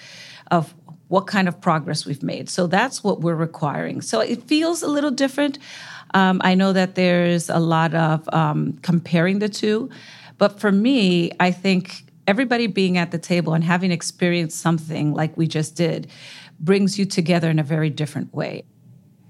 of 0.51 0.75
what 1.09 1.27
kind 1.29 1.47
of 1.47 1.61
progress 1.61 2.05
we've 2.05 2.23
made. 2.23 2.49
So 2.49 2.67
that's 2.67 3.05
what 3.05 3.21
we're 3.21 3.37
requiring. 3.37 4.01
So 4.01 4.21
it 4.21 4.43
feels 4.45 4.83
a 4.83 4.89
little 4.89 5.13
different. 5.13 5.59
Um, 6.15 6.41
I 6.45 6.55
know 6.55 6.73
that 6.73 6.95
there's 6.95 7.51
a 7.51 7.59
lot 7.59 7.95
of 7.95 8.29
um, 8.33 8.79
comparing 8.83 9.39
the 9.39 9.49
two, 9.49 9.91
but 10.39 10.61
for 10.61 10.73
me, 10.73 11.31
I 11.41 11.51
think 11.51 12.05
everybody 12.27 12.67
being 12.67 12.99
at 12.99 13.11
the 13.11 13.19
table 13.19 13.55
and 13.55 13.63
having 13.63 13.93
experienced 13.93 14.61
something 14.61 15.15
like 15.15 15.37
we 15.37 15.47
just 15.47 15.77
did 15.77 16.11
brings 16.59 16.99
you 16.99 17.05
together 17.05 17.51
in 17.51 17.59
a 17.59 17.63
very 17.63 17.91
different 17.91 18.33
way. 18.35 18.65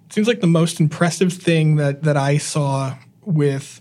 It 0.07 0.13
Seems 0.13 0.29
like 0.29 0.41
the 0.41 0.47
most 0.47 0.81
impressive 0.81 1.33
thing 1.33 1.77
that 1.77 2.05
that 2.05 2.17
I 2.17 2.39
saw 2.39 2.97
with 3.25 3.81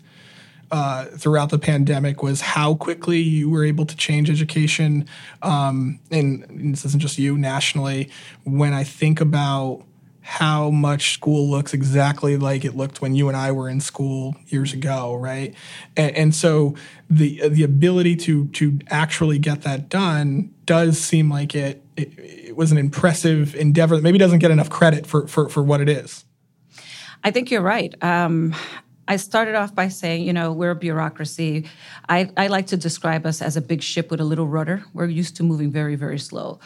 uh, 0.72 1.06
throughout 1.06 1.52
the 1.52 1.60
pandemic 1.60 2.24
was 2.24 2.42
how 2.42 2.76
quickly 2.76 3.20
you 3.20 3.50
were 3.50 3.64
able 3.64 3.86
to 3.86 3.96
change 3.96 4.30
education. 4.30 5.08
Um, 5.42 6.00
and, 6.10 6.44
and 6.50 6.74
this 6.74 6.84
isn't 6.86 7.00
just 7.00 7.20
you 7.20 7.38
nationally. 7.38 8.10
When 8.44 8.74
I 8.74 8.84
think 8.84 9.22
about 9.22 9.84
how 10.28 10.72
much 10.72 11.14
school 11.14 11.48
looks 11.48 11.72
exactly 11.72 12.36
like 12.36 12.66
it 12.66 12.76
looked 12.76 13.00
when 13.00 13.14
you 13.14 13.28
and 13.28 13.38
I 13.38 13.52
were 13.52 13.70
in 13.70 13.80
school 13.80 14.36
years 14.48 14.74
ago, 14.74 15.14
right? 15.14 15.54
And, 15.96 16.16
and, 16.16 16.36
so 16.36 16.74
the 17.08 17.48
the 17.48 17.62
ability 17.62 18.16
to 18.16 18.48
to 18.48 18.80
actually 18.90 19.38
get 19.38 19.62
that 19.62 19.88
done 19.88 20.52
does 20.66 20.98
seem 20.98 21.30
like 21.30 21.54
it, 21.54 21.84
it, 21.96 22.18
it 22.18 22.56
was 22.56 22.72
an 22.72 22.80
impressive 22.80 23.54
endeavor 23.54 23.96
that 23.96 24.02
maybe 24.02 24.18
doesn't 24.18 24.40
get 24.40 24.50
enough 24.50 24.68
credit 24.68 25.06
for 25.06 25.28
for, 25.28 25.48
for 25.48 25.62
what 25.62 25.80
it 25.80 25.88
is. 25.88 26.26
I 27.24 27.30
think 27.30 27.52
you're 27.52 27.62
right. 27.62 27.94
Um, 28.04 28.56
I 29.08 29.18
started 29.18 29.54
off 29.54 29.76
by 29.76 29.90
saying, 29.90 30.24
you 30.24 30.34
know, 30.34 30.52
we're 30.52 30.72
a 30.72 30.76
bureaucracy. 30.76 31.68
I, 32.10 32.32
I 32.36 32.48
like 32.48 32.66
to 32.68 32.78
describe 32.78 33.28
us 33.28 33.44
as 33.44 33.56
a 33.58 33.62
big 33.62 33.84
ship 33.84 34.10
with 34.10 34.20
a 34.20 34.26
little 34.26 34.48
rudder. 34.48 34.84
We're 34.92 35.06
used 35.06 35.36
to 35.36 35.44
moving 35.44 35.70
very, 35.72 35.96
very 35.96 36.18
slow. 36.18 36.60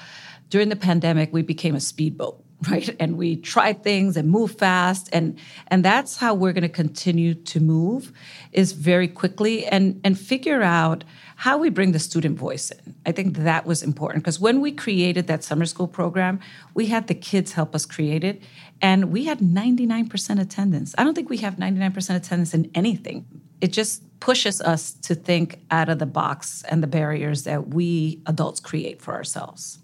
During 0.47 0.69
the 0.69 0.77
pandemic, 0.77 1.33
we 1.33 1.41
became 1.41 1.75
a 1.75 1.81
speedboat 1.81 2.41
right? 2.69 2.93
And 2.99 3.17
we 3.17 3.37
try 3.37 3.73
things 3.73 4.17
and 4.17 4.29
move 4.29 4.57
fast. 4.57 5.09
And 5.13 5.39
and 5.67 5.83
that's 5.85 6.17
how 6.17 6.33
we're 6.33 6.51
going 6.51 6.63
to 6.63 6.69
continue 6.69 7.33
to 7.33 7.59
move 7.59 8.11
is 8.51 8.73
very 8.73 9.07
quickly 9.07 9.65
and 9.65 10.01
and 10.03 10.19
figure 10.19 10.61
out 10.61 11.03
how 11.37 11.57
we 11.57 11.69
bring 11.69 11.93
the 11.93 11.99
student 11.99 12.37
voice 12.37 12.69
in. 12.71 12.95
I 13.05 13.13
think 13.13 13.37
that 13.37 13.65
was 13.65 13.81
important 13.81 14.23
because 14.23 14.41
when 14.41 14.59
we 14.59 14.73
created 14.73 15.27
that 15.27 15.43
summer 15.43 15.65
school 15.65 15.87
program 15.87 16.41
we 16.73 16.87
had 16.87 17.07
the 17.07 17.15
kids 17.15 17.53
help 17.53 17.73
us 17.73 17.85
create 17.85 18.25
it 18.25 18.41
and 18.81 19.11
we 19.11 19.25
had 19.25 19.39
99% 19.39 20.41
attendance. 20.41 20.95
I 20.97 21.03
don't 21.03 21.13
think 21.13 21.29
we 21.29 21.37
have 21.37 21.55
99% 21.55 22.15
attendance 22.15 22.53
in 22.53 22.69
anything. 22.75 23.25
It 23.61 23.71
just 23.71 24.03
pushes 24.19 24.61
us 24.61 24.93
to 24.93 25.15
think 25.15 25.59
out 25.71 25.89
of 25.89 25.99
the 25.99 26.05
box 26.05 26.63
and 26.69 26.83
the 26.83 26.87
barriers 26.87 27.43
that 27.43 27.69
we 27.69 28.21
adults 28.25 28.59
create 28.59 29.01
for 29.01 29.13
ourselves. 29.13 29.79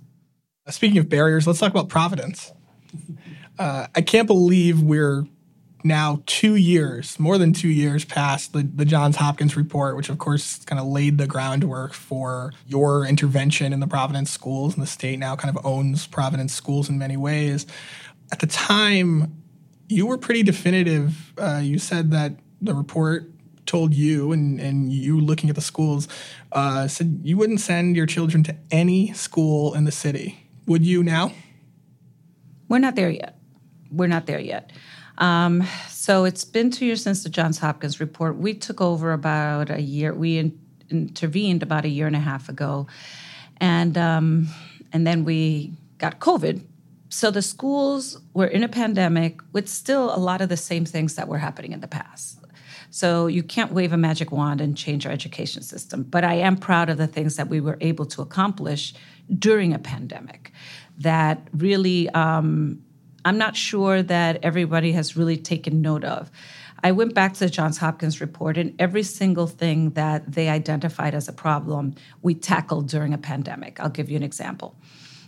Speaking 0.69 0.97
of 0.97 1.09
barriers, 1.09 1.45
let's 1.45 1.59
talk 1.59 1.71
about 1.71 1.89
Providence. 1.89 2.51
Uh, 3.57 3.87
I 3.95 4.01
can't 4.01 4.27
believe 4.27 4.81
we're 4.81 5.25
now 5.85 6.21
two 6.25 6.55
years, 6.55 7.17
more 7.19 7.37
than 7.37 7.53
two 7.53 7.69
years 7.69 8.03
past 8.03 8.51
the, 8.51 8.63
the 8.63 8.83
Johns 8.83 9.15
Hopkins 9.15 9.55
report, 9.55 9.95
which 9.95 10.09
of 10.09 10.17
course 10.17 10.57
kind 10.65 10.79
of 10.79 10.87
laid 10.87 11.17
the 11.17 11.27
groundwork 11.27 11.93
for 11.93 12.51
your 12.67 13.05
intervention 13.05 13.71
in 13.71 13.79
the 13.79 13.87
Providence 13.87 14.31
schools, 14.31 14.73
and 14.73 14.83
the 14.83 14.87
state 14.87 15.19
now 15.19 15.35
kind 15.35 15.55
of 15.55 15.65
owns 15.65 16.07
Providence 16.07 16.53
schools 16.53 16.89
in 16.89 16.97
many 16.97 17.15
ways. 17.15 17.65
At 18.31 18.39
the 18.39 18.47
time, 18.47 19.41
you 19.87 20.07
were 20.07 20.17
pretty 20.17 20.43
definitive. 20.43 21.33
Uh, 21.37 21.61
you 21.63 21.77
said 21.77 22.11
that 22.11 22.33
the 22.61 22.73
report 22.73 23.29
told 23.65 23.93
you 23.93 24.31
and, 24.31 24.59
and 24.59 24.91
you 24.91 25.19
looking 25.19 25.49
at 25.49 25.55
the 25.55 25.61
schools 25.61 26.07
uh, 26.51 26.87
said 26.87 27.21
you 27.23 27.37
wouldn't 27.37 27.59
send 27.59 27.95
your 27.95 28.05
children 28.05 28.43
to 28.43 28.55
any 28.71 29.13
school 29.13 29.73
in 29.73 29.85
the 29.85 29.91
city. 29.91 30.49
Would 30.65 30.85
you 30.85 31.03
now? 31.03 31.31
We're 32.67 32.79
not 32.79 32.95
there 32.95 33.09
yet. 33.09 33.37
We're 33.91 34.07
not 34.07 34.25
there 34.25 34.39
yet. 34.39 34.71
Um, 35.17 35.63
so 35.87 36.25
it's 36.25 36.43
been 36.43 36.71
two 36.71 36.85
years 36.85 37.01
since 37.01 37.23
the 37.23 37.29
Johns 37.29 37.59
Hopkins 37.59 37.99
report. 37.99 38.37
We 38.37 38.53
took 38.53 38.81
over 38.81 39.13
about 39.13 39.69
a 39.69 39.81
year. 39.81 40.13
We 40.13 40.37
in, 40.37 40.59
intervened 40.89 41.63
about 41.63 41.85
a 41.85 41.89
year 41.89 42.07
and 42.07 42.15
a 42.15 42.19
half 42.19 42.49
ago, 42.49 42.87
and 43.57 43.97
um, 43.97 44.47
and 44.91 45.07
then 45.07 45.23
we 45.23 45.73
got 45.97 46.19
COVID. 46.19 46.61
So 47.09 47.31
the 47.31 47.41
schools 47.41 48.19
were 48.33 48.47
in 48.47 48.63
a 48.63 48.67
pandemic 48.67 49.39
with 49.53 49.69
still 49.69 50.13
a 50.13 50.19
lot 50.19 50.41
of 50.41 50.49
the 50.49 50.57
same 50.57 50.85
things 50.85 51.15
that 51.15 51.27
were 51.27 51.37
happening 51.37 51.71
in 51.71 51.79
the 51.79 51.87
past. 51.87 52.39
So 52.89 53.27
you 53.27 53.43
can't 53.43 53.71
wave 53.71 53.93
a 53.93 53.97
magic 53.97 54.31
wand 54.31 54.61
and 54.61 54.75
change 54.75 55.05
our 55.05 55.11
education 55.11 55.61
system. 55.61 56.03
But 56.03 56.23
I 56.23 56.35
am 56.35 56.57
proud 56.57 56.89
of 56.89 56.97
the 56.97 57.07
things 57.07 57.35
that 57.35 57.49
we 57.49 57.59
were 57.59 57.77
able 57.81 58.05
to 58.07 58.21
accomplish 58.21 58.93
during 59.37 59.73
a 59.73 59.79
pandemic 59.79 60.51
that 60.99 61.47
really 61.53 62.09
um, 62.09 62.81
I'm 63.25 63.39
not 63.39 63.55
sure 63.55 64.03
that 64.03 64.39
everybody 64.43 64.91
has 64.91 65.17
really 65.17 65.37
taken 65.37 65.81
note 65.81 66.03
of. 66.03 66.31
I 66.83 66.91
went 66.91 67.15
back 67.15 67.33
to 67.33 67.39
the 67.39 67.49
Johns 67.49 67.79
Hopkins 67.79 68.21
report, 68.21 68.57
and 68.57 68.75
every 68.77 69.01
single 69.01 69.47
thing 69.47 69.91
that 69.91 70.31
they 70.31 70.49
identified 70.49 71.15
as 71.15 71.27
a 71.27 71.33
problem, 71.33 71.95
we 72.21 72.35
tackled 72.35 72.87
during 72.87 73.13
a 73.13 73.17
pandemic. 73.17 73.79
I'll 73.79 73.89
give 73.89 74.09
you 74.11 74.17
an 74.17 74.23
example. 74.23 74.75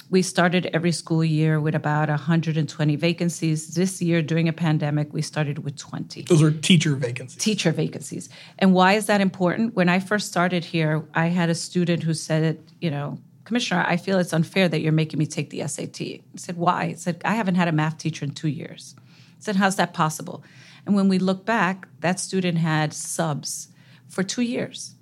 We 0.09 0.21
started 0.21 0.69
every 0.73 0.91
school 0.91 1.23
year 1.23 1.59
with 1.59 1.73
about 1.73 2.09
120 2.09 2.95
vacancies. 2.95 3.73
This 3.73 4.01
year, 4.01 4.21
during 4.21 4.47
a 4.47 4.53
pandemic, 4.53 5.11
we 5.11 5.23
started 5.23 5.59
with 5.59 5.75
20. 5.75 6.21
Those 6.23 6.43
are 6.43 6.51
teacher 6.51 6.95
vacancies. 6.95 7.41
Teacher 7.41 7.71
vacancies. 7.71 8.29
And 8.59 8.73
why 8.73 8.93
is 8.93 9.07
that 9.07 9.19
important? 9.19 9.75
When 9.75 9.89
I 9.89 9.99
first 9.99 10.27
started 10.27 10.63
here, 10.63 11.03
I 11.15 11.27
had 11.27 11.49
a 11.49 11.55
student 11.55 12.03
who 12.03 12.13
said, 12.13 12.59
you 12.79 12.91
know, 12.91 13.17
Commissioner, 13.47 13.85
I 13.87 13.95
feel 13.95 14.19
it's 14.19 14.33
unfair 14.33 14.67
that 14.67 14.81
you're 14.81 14.91
making 14.91 15.19
me 15.19 15.25
take 15.25 15.51
the 15.51 15.65
SAT. 15.65 16.01
I 16.01 16.21
said, 16.35 16.57
Why? 16.57 16.83
I 16.83 16.93
said, 16.95 17.21
I 17.23 17.35
haven't 17.35 17.55
had 17.55 17.69
a 17.69 17.71
math 17.71 17.97
teacher 17.97 18.25
in 18.25 18.31
two 18.31 18.49
years. 18.49 18.93
I 18.99 19.39
said, 19.39 19.55
How's 19.55 19.77
that 19.77 19.93
possible? 19.93 20.43
And 20.85 20.93
when 20.93 21.07
we 21.07 21.17
look 21.17 21.45
back, 21.45 21.87
that 22.01 22.19
student 22.19 22.57
had 22.57 22.93
subs 22.93 23.69
for 24.09 24.21
two 24.21 24.41
years. 24.41 24.95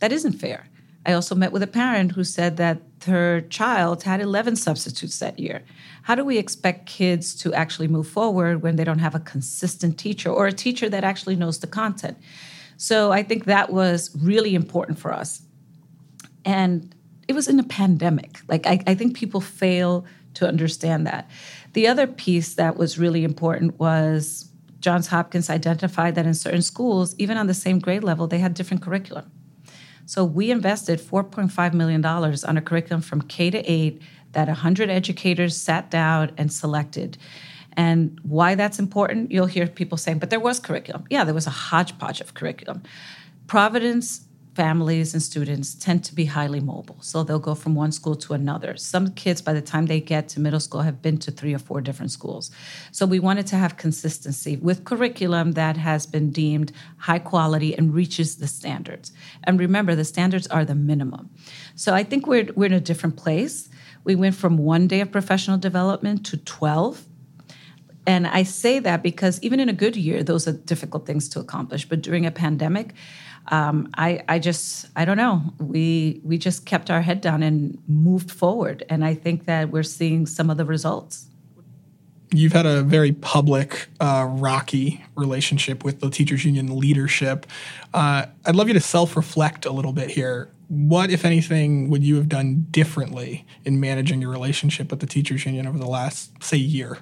That 0.00 0.12
isn't 0.12 0.34
fair. 0.34 0.68
I 1.06 1.14
also 1.14 1.34
met 1.34 1.50
with 1.50 1.62
a 1.62 1.66
parent 1.66 2.12
who 2.12 2.24
said 2.24 2.58
that 2.58 2.82
her 3.06 3.40
child 3.40 4.02
had 4.02 4.20
11 4.20 4.56
substitutes 4.56 5.18
that 5.20 5.38
year. 5.38 5.62
How 6.02 6.14
do 6.14 6.26
we 6.26 6.36
expect 6.36 6.84
kids 6.84 7.34
to 7.36 7.54
actually 7.54 7.88
move 7.88 8.06
forward 8.06 8.62
when 8.62 8.76
they 8.76 8.84
don't 8.84 8.98
have 8.98 9.14
a 9.14 9.20
consistent 9.20 9.96
teacher 9.96 10.28
or 10.28 10.46
a 10.46 10.52
teacher 10.52 10.90
that 10.90 11.04
actually 11.04 11.36
knows 11.36 11.60
the 11.60 11.66
content? 11.66 12.18
So 12.76 13.12
I 13.12 13.22
think 13.22 13.46
that 13.46 13.72
was 13.72 14.14
really 14.20 14.54
important 14.54 14.98
for 14.98 15.10
us. 15.10 15.40
And 16.44 16.94
it 17.32 17.34
was 17.34 17.48
in 17.48 17.58
a 17.58 17.64
pandemic. 17.64 18.40
Like 18.46 18.66
I, 18.66 18.82
I 18.86 18.94
think 18.94 19.16
people 19.16 19.40
fail 19.40 20.04
to 20.34 20.46
understand 20.46 21.06
that. 21.06 21.30
The 21.72 21.88
other 21.88 22.06
piece 22.06 22.54
that 22.54 22.76
was 22.76 22.98
really 22.98 23.24
important 23.24 23.78
was 23.80 24.50
Johns 24.80 25.06
Hopkins 25.06 25.48
identified 25.48 26.14
that 26.16 26.26
in 26.26 26.34
certain 26.34 26.60
schools, 26.60 27.14
even 27.16 27.38
on 27.38 27.46
the 27.46 27.54
same 27.54 27.78
grade 27.78 28.04
level, 28.04 28.26
they 28.26 28.38
had 28.38 28.52
different 28.52 28.82
curriculum. 28.82 29.30
So 30.04 30.24
we 30.24 30.50
invested 30.50 31.00
$4.5 31.00 31.72
million 31.72 32.04
on 32.04 32.56
a 32.58 32.60
curriculum 32.60 33.00
from 33.00 33.22
K 33.22 33.48
to 33.50 33.58
8 33.58 34.02
that 34.32 34.48
100 34.48 34.90
educators 34.90 35.56
sat 35.56 35.90
down 35.90 36.32
and 36.36 36.52
selected. 36.52 37.16
And 37.74 38.20
why 38.22 38.56
that's 38.56 38.78
important, 38.78 39.30
you'll 39.30 39.46
hear 39.46 39.66
people 39.66 39.96
saying, 39.96 40.18
but 40.18 40.28
there 40.28 40.40
was 40.40 40.60
curriculum. 40.60 41.04
Yeah, 41.08 41.24
there 41.24 41.32
was 41.32 41.46
a 41.46 41.50
hodgepodge 41.50 42.20
of 42.20 42.34
curriculum. 42.34 42.82
Providence 43.46 44.26
families 44.54 45.14
and 45.14 45.22
students 45.22 45.74
tend 45.74 46.04
to 46.04 46.14
be 46.14 46.26
highly 46.26 46.60
mobile. 46.60 46.98
So 47.00 47.22
they'll 47.22 47.38
go 47.38 47.54
from 47.54 47.74
one 47.74 47.90
school 47.90 48.14
to 48.16 48.34
another. 48.34 48.76
Some 48.76 49.12
kids, 49.12 49.40
by 49.40 49.54
the 49.54 49.62
time 49.62 49.86
they 49.86 50.00
get 50.00 50.28
to 50.30 50.40
middle 50.40 50.60
school, 50.60 50.82
have 50.82 51.00
been 51.00 51.16
to 51.18 51.30
three 51.30 51.54
or 51.54 51.58
four 51.58 51.80
different 51.80 52.10
schools. 52.10 52.50
So 52.90 53.06
we 53.06 53.18
wanted 53.18 53.46
to 53.48 53.56
have 53.56 53.76
consistency 53.76 54.56
with 54.56 54.84
curriculum 54.84 55.52
that 55.52 55.76
has 55.78 56.04
been 56.04 56.30
deemed 56.30 56.72
high 56.98 57.18
quality 57.18 57.74
and 57.74 57.94
reaches 57.94 58.36
the 58.36 58.46
standards. 58.46 59.12
And 59.44 59.58
remember, 59.58 59.94
the 59.94 60.04
standards 60.04 60.46
are 60.48 60.64
the 60.64 60.74
minimum. 60.74 61.30
So 61.74 61.94
I 61.94 62.04
think 62.04 62.26
we're, 62.26 62.48
we're 62.54 62.66
in 62.66 62.72
a 62.74 62.80
different 62.80 63.16
place. 63.16 63.70
We 64.04 64.14
went 64.16 64.34
from 64.34 64.58
one 64.58 64.86
day 64.86 65.00
of 65.00 65.10
professional 65.10 65.56
development 65.56 66.26
to 66.26 66.36
12 66.36 67.06
and 68.06 68.26
I 68.26 68.42
say 68.42 68.80
that 68.80 69.02
because 69.02 69.40
even 69.42 69.60
in 69.60 69.68
a 69.68 69.72
good 69.72 69.96
year, 69.96 70.24
those 70.24 70.48
are 70.48 70.52
difficult 70.52 71.06
things 71.06 71.28
to 71.30 71.40
accomplish. 71.40 71.88
But 71.88 72.02
during 72.02 72.26
a 72.26 72.32
pandemic, 72.32 72.94
um, 73.48 73.90
I, 73.96 74.22
I 74.28 74.38
just 74.38 74.86
I 74.96 75.04
don't 75.04 75.16
know. 75.16 75.42
We 75.58 76.20
we 76.24 76.38
just 76.38 76.64
kept 76.66 76.90
our 76.90 77.02
head 77.02 77.20
down 77.20 77.42
and 77.42 77.78
moved 77.88 78.30
forward, 78.30 78.84
and 78.88 79.04
I 79.04 79.14
think 79.14 79.46
that 79.46 79.70
we're 79.70 79.82
seeing 79.82 80.26
some 80.26 80.50
of 80.50 80.56
the 80.56 80.64
results. 80.64 81.28
You've 82.34 82.54
had 82.54 82.64
a 82.64 82.82
very 82.82 83.12
public, 83.12 83.88
uh, 84.00 84.26
rocky 84.26 85.04
relationship 85.16 85.84
with 85.84 86.00
the 86.00 86.08
teachers 86.08 86.46
union 86.46 86.78
leadership. 86.78 87.46
Uh, 87.92 88.24
I'd 88.46 88.56
love 88.56 88.68
you 88.68 88.74
to 88.74 88.80
self-reflect 88.80 89.66
a 89.66 89.70
little 89.70 89.92
bit 89.92 90.08
here. 90.08 90.48
What, 90.68 91.10
if 91.10 91.26
anything, 91.26 91.90
would 91.90 92.02
you 92.02 92.16
have 92.16 92.30
done 92.30 92.66
differently 92.70 93.44
in 93.66 93.80
managing 93.80 94.22
your 94.22 94.30
relationship 94.30 94.90
with 94.90 95.00
the 95.00 95.06
teachers 95.06 95.44
union 95.44 95.66
over 95.66 95.76
the 95.76 95.86
last, 95.86 96.42
say, 96.42 96.56
year? 96.56 97.00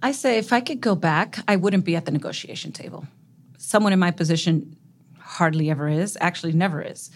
I 0.00 0.12
say 0.12 0.38
if 0.38 0.52
I 0.52 0.60
could 0.60 0.80
go 0.80 0.94
back, 0.94 1.38
I 1.48 1.56
wouldn't 1.56 1.84
be 1.84 1.96
at 1.96 2.04
the 2.04 2.12
negotiation 2.12 2.70
table. 2.70 3.08
Someone 3.58 3.92
in 3.92 3.98
my 3.98 4.12
position 4.12 4.76
hardly 5.26 5.70
ever 5.70 5.88
is, 5.88 6.16
actually, 6.20 6.52
never 6.52 6.80
is. 6.80 7.10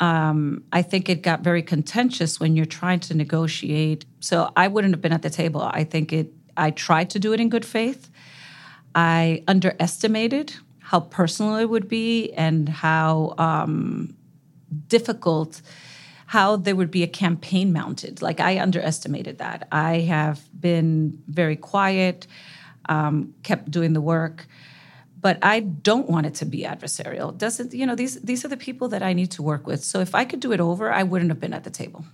Um, 0.00 0.62
I 0.72 0.82
think 0.82 1.08
it 1.08 1.22
got 1.22 1.40
very 1.40 1.62
contentious 1.62 2.38
when 2.38 2.54
you're 2.54 2.66
trying 2.66 3.00
to 3.00 3.14
negotiate. 3.14 4.04
So 4.20 4.52
I 4.56 4.68
wouldn't 4.68 4.94
have 4.94 5.00
been 5.00 5.12
at 5.12 5.22
the 5.22 5.30
table. 5.30 5.62
I 5.62 5.84
think 5.84 6.12
it. 6.12 6.32
I 6.56 6.70
tried 6.70 7.10
to 7.10 7.18
do 7.18 7.32
it 7.32 7.40
in 7.40 7.48
good 7.48 7.64
faith. 7.64 8.10
I 8.94 9.44
underestimated 9.46 10.54
how 10.78 11.00
personal 11.00 11.56
it 11.56 11.66
would 11.66 11.88
be 11.88 12.32
and 12.32 12.68
how 12.68 13.34
um, 13.38 14.16
difficult, 14.88 15.62
how 16.26 16.56
there 16.56 16.74
would 16.74 16.90
be 16.90 17.02
a 17.02 17.06
campaign 17.06 17.72
mounted. 17.72 18.22
Like 18.22 18.40
I 18.40 18.58
underestimated 18.60 19.38
that. 19.38 19.68
I 19.70 20.00
have 20.00 20.40
been 20.58 21.22
very 21.28 21.56
quiet, 21.56 22.26
um, 22.88 23.34
kept 23.42 23.70
doing 23.70 23.92
the 23.92 24.00
work 24.00 24.46
but 25.20 25.38
I 25.42 25.60
don't 25.60 26.08
want 26.08 26.26
it 26.26 26.34
to 26.36 26.44
be 26.44 26.62
adversarial. 26.62 27.36
Doesn't 27.36 27.74
you 27.74 27.86
know 27.86 27.94
these 27.94 28.20
these 28.20 28.44
are 28.44 28.48
the 28.48 28.56
people 28.56 28.88
that 28.88 29.02
I 29.02 29.12
need 29.12 29.30
to 29.32 29.42
work 29.42 29.66
with. 29.66 29.82
So 29.82 30.00
if 30.00 30.14
I 30.14 30.24
could 30.24 30.40
do 30.40 30.52
it 30.52 30.60
over, 30.60 30.92
I 30.92 31.02
wouldn't 31.02 31.30
have 31.30 31.40
been 31.40 31.52
at 31.52 31.64
the 31.64 31.70
table. 31.70 32.04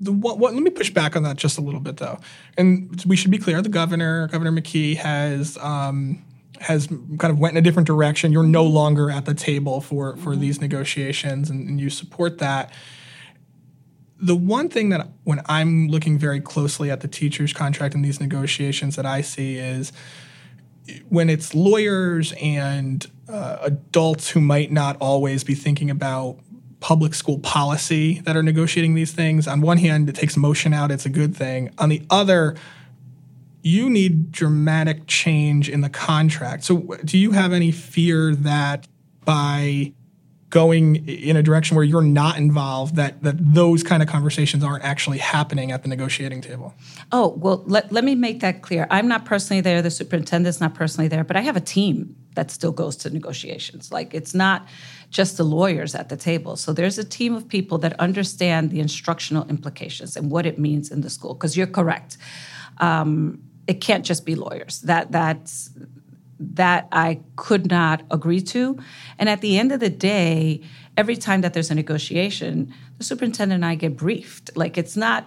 The, 0.00 0.12
what, 0.12 0.38
what, 0.38 0.54
let 0.54 0.62
me 0.62 0.70
push 0.70 0.90
back 0.90 1.16
on 1.16 1.24
that 1.24 1.36
just 1.36 1.58
a 1.58 1.60
little 1.60 1.80
bit, 1.80 1.96
though. 1.96 2.20
And 2.56 3.02
we 3.04 3.16
should 3.16 3.32
be 3.32 3.38
clear: 3.38 3.60
the 3.60 3.68
governor, 3.68 4.28
Governor 4.28 4.52
McKee, 4.52 4.96
has 4.96 5.58
um, 5.58 6.24
has 6.60 6.86
kind 6.86 7.32
of 7.32 7.38
went 7.38 7.54
in 7.54 7.58
a 7.58 7.62
different 7.62 7.86
direction. 7.86 8.32
You're 8.32 8.44
no 8.44 8.64
longer 8.64 9.10
at 9.10 9.24
the 9.24 9.34
table 9.34 9.80
for 9.80 10.16
for 10.16 10.32
mm-hmm. 10.32 10.40
these 10.40 10.60
negotiations, 10.60 11.50
and, 11.50 11.68
and 11.68 11.80
you 11.80 11.90
support 11.90 12.38
that. 12.38 12.72
The 14.20 14.34
one 14.34 14.68
thing 14.68 14.88
that 14.88 15.08
when 15.24 15.42
I'm 15.46 15.88
looking 15.88 16.18
very 16.18 16.40
closely 16.40 16.90
at 16.90 17.02
the 17.02 17.08
teachers' 17.08 17.52
contract 17.52 17.94
and 17.94 18.04
these 18.04 18.20
negotiations 18.20 18.96
that 18.96 19.06
I 19.06 19.20
see 19.20 19.56
is 19.56 19.92
when 21.08 21.30
it's 21.30 21.54
lawyers 21.54 22.32
and 22.40 23.06
uh, 23.28 23.58
adults 23.62 24.30
who 24.30 24.40
might 24.40 24.72
not 24.72 24.96
always 25.00 25.44
be 25.44 25.54
thinking 25.54 25.90
about 25.90 26.38
public 26.80 27.14
school 27.14 27.38
policy 27.40 28.20
that 28.20 28.36
are 28.36 28.42
negotiating 28.42 28.94
these 28.94 29.12
things, 29.12 29.48
on 29.48 29.60
one 29.60 29.78
hand, 29.78 30.08
it 30.08 30.14
takes 30.14 30.36
motion 30.36 30.72
out, 30.72 30.90
it's 30.90 31.06
a 31.06 31.10
good 31.10 31.36
thing. 31.36 31.70
On 31.78 31.88
the 31.88 32.02
other, 32.08 32.54
you 33.62 33.90
need 33.90 34.30
dramatic 34.30 35.06
change 35.06 35.68
in 35.68 35.80
the 35.80 35.90
contract. 35.90 36.64
So, 36.64 36.96
do 37.04 37.18
you 37.18 37.32
have 37.32 37.52
any 37.52 37.72
fear 37.72 38.34
that 38.34 38.86
by 39.24 39.92
going 40.50 41.06
in 41.06 41.36
a 41.36 41.42
direction 41.42 41.76
where 41.76 41.84
you're 41.84 42.00
not 42.00 42.38
involved 42.38 42.96
that 42.96 43.22
that 43.22 43.36
those 43.38 43.82
kind 43.82 44.02
of 44.02 44.08
conversations 44.08 44.64
aren't 44.64 44.84
actually 44.84 45.18
happening 45.18 45.72
at 45.72 45.82
the 45.82 45.88
negotiating 45.88 46.40
table? 46.40 46.74
Oh 47.12 47.28
well 47.36 47.64
let, 47.66 47.92
let 47.92 48.04
me 48.04 48.14
make 48.14 48.40
that 48.40 48.62
clear. 48.62 48.86
I'm 48.90 49.08
not 49.08 49.24
personally 49.24 49.60
there. 49.60 49.82
The 49.82 49.90
superintendent's 49.90 50.60
not 50.60 50.74
personally 50.74 51.08
there 51.08 51.24
but 51.24 51.36
i 51.36 51.40
have 51.40 51.56
a 51.56 51.60
team 51.60 52.16
that 52.38 52.52
still 52.52 52.70
goes 52.70 52.94
to 52.96 53.10
negotiations. 53.10 53.90
Like 53.90 54.14
it's 54.14 54.32
not 54.32 54.68
just 55.10 55.36
the 55.36 55.44
lawyers 55.44 55.96
at 55.96 56.08
the 56.08 56.16
table. 56.16 56.54
So 56.54 56.72
there's 56.72 56.96
a 56.96 57.04
team 57.04 57.34
of 57.34 57.48
people 57.48 57.78
that 57.78 57.98
understand 57.98 58.70
the 58.70 58.78
instructional 58.78 59.44
implications 59.48 60.16
and 60.16 60.30
what 60.30 60.46
it 60.46 60.56
means 60.56 60.92
in 60.92 61.00
the 61.00 61.10
school 61.10 61.34
because 61.34 61.56
you're 61.56 61.66
correct. 61.66 62.16
Um, 62.78 63.42
it 63.66 63.80
can't 63.80 64.04
just 64.04 64.24
be 64.24 64.36
lawyers. 64.36 64.80
That 64.82 65.10
that's 65.10 65.70
that 66.40 66.88
I 66.92 67.20
could 67.36 67.70
not 67.70 68.02
agree 68.10 68.40
to. 68.42 68.78
And 69.18 69.28
at 69.28 69.40
the 69.40 69.58
end 69.58 69.72
of 69.72 69.80
the 69.80 69.90
day, 69.90 70.62
every 70.96 71.16
time 71.16 71.40
that 71.40 71.54
there's 71.54 71.70
a 71.70 71.74
negotiation, 71.74 72.72
the 72.98 73.04
superintendent 73.04 73.62
and 73.62 73.64
I 73.64 73.74
get 73.74 73.96
briefed. 73.96 74.56
Like 74.56 74.78
it's 74.78 74.96
not 74.96 75.26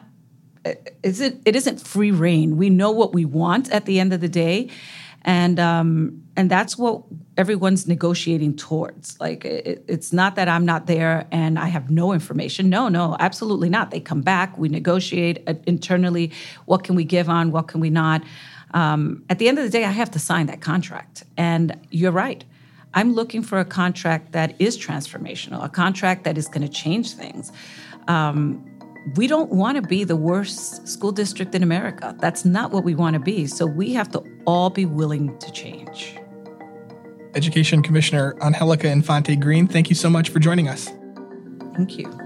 is 1.04 1.22
it 1.22 1.42
it 1.46 1.56
isn't 1.56 1.82
free 1.82 2.12
rein. 2.12 2.58
We 2.58 2.70
know 2.70 2.92
what 2.92 3.14
we 3.14 3.26
want 3.26 3.72
at 3.72 3.86
the 3.86 4.00
end 4.00 4.14
of 4.14 4.22
the 4.22 4.30
day. 4.30 4.70
And 5.24 5.60
um, 5.60 6.24
and 6.36 6.50
that's 6.50 6.78
what 6.78 7.04
everyone's 7.38 7.88
negotiating 7.88 8.56
towards. 8.56 9.20
Like 9.20 9.46
it, 9.46 9.86
it's 9.88 10.12
not 10.12 10.36
that 10.36 10.50
I'm 10.50 10.66
not 10.66 10.88
there 10.88 11.28
and 11.32 11.60
I 11.60 11.68
have 11.68 11.90
no 11.92 12.12
information. 12.12 12.70
No, 12.70 12.90
no, 12.90 13.16
absolutely 13.20 13.70
not. 13.70 13.92
They 13.92 14.00
come 14.00 14.22
back, 14.22 14.58
we 14.58 14.68
negotiate 14.68 15.44
uh, 15.48 15.54
internally. 15.68 16.32
What 16.66 16.84
can 16.84 16.96
we 16.96 17.04
give 17.04 17.30
on? 17.30 17.52
What 17.52 17.68
can 17.68 17.82
we 17.82 17.90
not? 17.90 18.24
Um, 18.74 19.24
at 19.30 19.40
the 19.40 19.48
end 19.48 19.58
of 19.58 19.64
the 19.64 19.70
day, 19.70 19.86
I 19.86 19.92
have 19.92 20.12
to 20.12 20.20
sign 20.20 20.48
that 20.48 20.62
contract. 20.62 21.24
And 21.38 21.78
you're 21.90 22.12
right. 22.12 22.44
I'm 22.94 23.14
looking 23.14 23.42
for 23.42 23.60
a 23.60 23.66
contract 23.66 24.34
that 24.34 24.60
is 24.60 24.78
transformational, 24.78 25.64
a 25.64 25.70
contract 25.70 26.24
that 26.26 26.38
is 26.38 26.48
going 26.48 26.68
to 26.68 26.74
change 26.74 27.14
things. 27.14 27.52
Um, 28.08 28.66
we 29.16 29.28
don't 29.28 29.52
want 29.52 29.78
to 29.78 29.82
be 29.82 30.04
the 30.04 30.16
worst 30.16 30.88
school 30.88 31.12
district 31.12 31.56
in 31.56 31.64
America. 31.64 32.16
That's 32.20 32.46
not 32.46 32.72
what 32.72 32.84
we 32.84 32.94
want 32.94 33.16
to 33.16 33.20
be. 33.20 33.48
So 33.48 33.66
we 33.66 33.94
have 33.94 34.12
to 34.12 34.24
all 34.46 34.70
be 34.70 34.86
willing 34.86 35.38
to 35.40 35.52
change. 35.52 36.18
Education 37.34 37.82
Commissioner 37.82 38.36
Angelica 38.42 38.90
Infante 38.90 39.36
Green, 39.36 39.68
thank 39.68 39.90
you 39.90 39.96
so 39.96 40.10
much 40.10 40.30
for 40.30 40.40
joining 40.40 40.68
us. 40.68 40.90
Thank 41.76 41.98
you. 41.98 42.21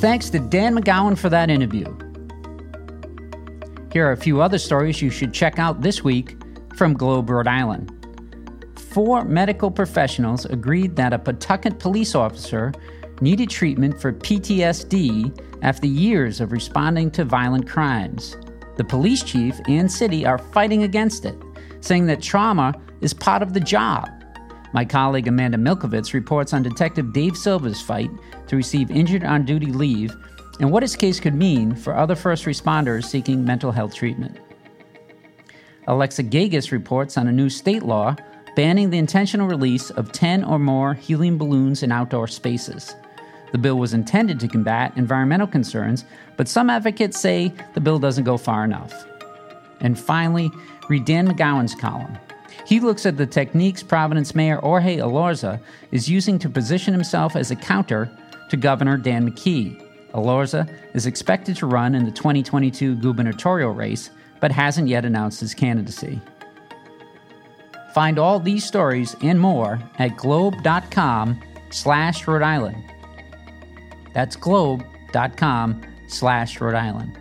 Thanks 0.00 0.28
to 0.30 0.38
Dan 0.38 0.76
McGowan 0.76 1.16
for 1.16 1.30
that 1.30 1.48
interview. 1.48 1.86
Here 3.90 4.06
are 4.06 4.12
a 4.12 4.16
few 4.16 4.42
other 4.42 4.58
stories 4.58 5.00
you 5.00 5.08
should 5.08 5.32
check 5.32 5.58
out 5.58 5.80
this 5.80 6.04
week 6.04 6.36
from 6.76 6.92
Globe, 6.92 7.30
Rhode 7.30 7.48
Island. 7.48 7.90
Four 8.78 9.24
medical 9.24 9.70
professionals 9.70 10.44
agreed 10.44 10.96
that 10.96 11.14
a 11.14 11.18
Pawtucket 11.18 11.78
police 11.78 12.14
officer 12.14 12.74
needed 13.22 13.48
treatment 13.48 13.98
for 13.98 14.12
PTSD 14.12 15.34
after 15.62 15.86
years 15.86 16.42
of 16.42 16.52
responding 16.52 17.10
to 17.12 17.24
violent 17.24 17.66
crimes. 17.66 18.36
The 18.76 18.84
police 18.84 19.22
chief 19.22 19.58
and 19.66 19.90
city 19.90 20.26
are 20.26 20.36
fighting 20.38 20.82
against 20.82 21.24
it, 21.24 21.36
saying 21.80 22.04
that 22.06 22.20
trauma 22.20 22.74
is 23.00 23.14
part 23.14 23.40
of 23.40 23.54
the 23.54 23.60
job 23.60 24.10
my 24.72 24.84
colleague 24.84 25.28
Amanda 25.28 25.58
Milkovits 25.58 26.12
reports 26.12 26.52
on 26.52 26.62
Detective 26.62 27.12
Dave 27.12 27.36
Silva's 27.36 27.80
fight 27.80 28.10
to 28.48 28.56
receive 28.56 28.90
injured 28.90 29.24
on 29.24 29.44
duty 29.44 29.72
leave 29.72 30.14
and 30.60 30.70
what 30.70 30.82
his 30.82 30.96
case 30.96 31.20
could 31.20 31.34
mean 31.34 31.74
for 31.74 31.96
other 31.96 32.14
first 32.14 32.44
responders 32.44 33.04
seeking 33.04 33.44
mental 33.44 33.72
health 33.72 33.94
treatment. 33.94 34.38
Alexa 35.86 36.24
Gagosz 36.24 36.72
reports 36.72 37.16
on 37.16 37.28
a 37.28 37.32
new 37.32 37.48
state 37.48 37.82
law 37.82 38.16
banning 38.56 38.90
the 38.90 38.98
intentional 38.98 39.46
release 39.46 39.90
of 39.90 40.12
10 40.12 40.42
or 40.42 40.58
more 40.58 40.94
helium 40.94 41.36
balloons 41.36 41.82
in 41.82 41.92
outdoor 41.92 42.26
spaces. 42.26 42.94
The 43.52 43.58
bill 43.58 43.76
was 43.76 43.94
intended 43.94 44.40
to 44.40 44.48
combat 44.48 44.92
environmental 44.96 45.46
concerns, 45.46 46.04
but 46.36 46.48
some 46.48 46.70
advocates 46.70 47.20
say 47.20 47.52
the 47.74 47.80
bill 47.80 47.98
doesn't 47.98 48.24
go 48.24 48.36
far 48.36 48.64
enough. 48.64 48.92
And 49.80 49.98
finally, 49.98 50.50
read 50.88 51.04
Dan 51.04 51.28
McGowan's 51.28 51.74
column. 51.74 52.18
He 52.66 52.80
looks 52.80 53.06
at 53.06 53.16
the 53.16 53.26
techniques 53.26 53.84
Providence 53.84 54.34
Mayor 54.34 54.56
Jorge 54.56 54.96
Elorza 54.96 55.60
is 55.92 56.10
using 56.10 56.36
to 56.40 56.48
position 56.48 56.92
himself 56.92 57.36
as 57.36 57.52
a 57.52 57.56
counter 57.56 58.10
to 58.50 58.56
Governor 58.56 58.96
Dan 58.96 59.30
McKee. 59.30 59.80
Elorza 60.12 60.68
is 60.92 61.06
expected 61.06 61.56
to 61.58 61.66
run 61.66 61.94
in 61.94 62.04
the 62.04 62.10
2022 62.10 62.96
gubernatorial 62.96 63.70
race, 63.70 64.10
but 64.40 64.50
hasn't 64.50 64.88
yet 64.88 65.04
announced 65.04 65.38
his 65.38 65.54
candidacy. 65.54 66.20
Find 67.94 68.18
all 68.18 68.40
these 68.40 68.64
stories 68.64 69.14
and 69.22 69.40
more 69.40 69.78
at 70.00 70.16
globe.com 70.16 71.40
slash 71.70 72.26
Rhode 72.26 72.42
Island. 72.42 72.82
That's 74.12 74.34
globe.com 74.34 75.82
slash 76.08 76.60
Rhode 76.60 76.74
Island. 76.74 77.16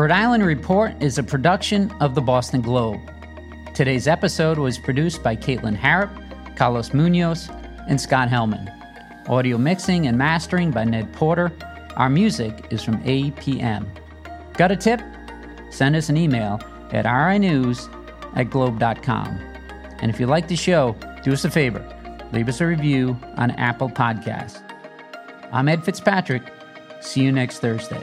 Rhode 0.00 0.12
Island 0.12 0.46
Report 0.46 0.94
is 1.02 1.18
a 1.18 1.22
production 1.22 1.90
of 2.00 2.14
the 2.14 2.22
Boston 2.22 2.62
Globe. 2.62 3.02
Today's 3.74 4.08
episode 4.08 4.56
was 4.56 4.78
produced 4.78 5.22
by 5.22 5.36
Caitlin 5.36 5.76
Harrop, 5.76 6.10
Carlos 6.56 6.94
Munoz, 6.94 7.50
and 7.86 8.00
Scott 8.00 8.30
Helman. 8.30 8.70
Audio 9.28 9.58
mixing 9.58 10.06
and 10.06 10.16
mastering 10.16 10.70
by 10.70 10.84
Ned 10.84 11.12
Porter. 11.12 11.52
Our 11.96 12.08
music 12.08 12.68
is 12.70 12.82
from 12.82 12.96
APM. 13.02 13.86
Got 14.54 14.72
a 14.72 14.76
tip? 14.76 15.02
Send 15.68 15.94
us 15.94 16.08
an 16.08 16.16
email 16.16 16.58
at 16.92 17.04
rinews 17.04 17.90
at 18.36 18.48
globe.com. 18.48 19.38
And 20.00 20.10
if 20.10 20.18
you 20.18 20.24
like 20.24 20.48
the 20.48 20.56
show, 20.56 20.96
do 21.22 21.34
us 21.34 21.44
a 21.44 21.50
favor 21.50 21.86
leave 22.32 22.48
us 22.48 22.62
a 22.62 22.66
review 22.66 23.18
on 23.36 23.50
Apple 23.50 23.90
Podcasts. 23.90 24.62
I'm 25.52 25.68
Ed 25.68 25.84
Fitzpatrick. 25.84 26.50
See 27.02 27.20
you 27.20 27.32
next 27.32 27.58
Thursday. 27.58 28.02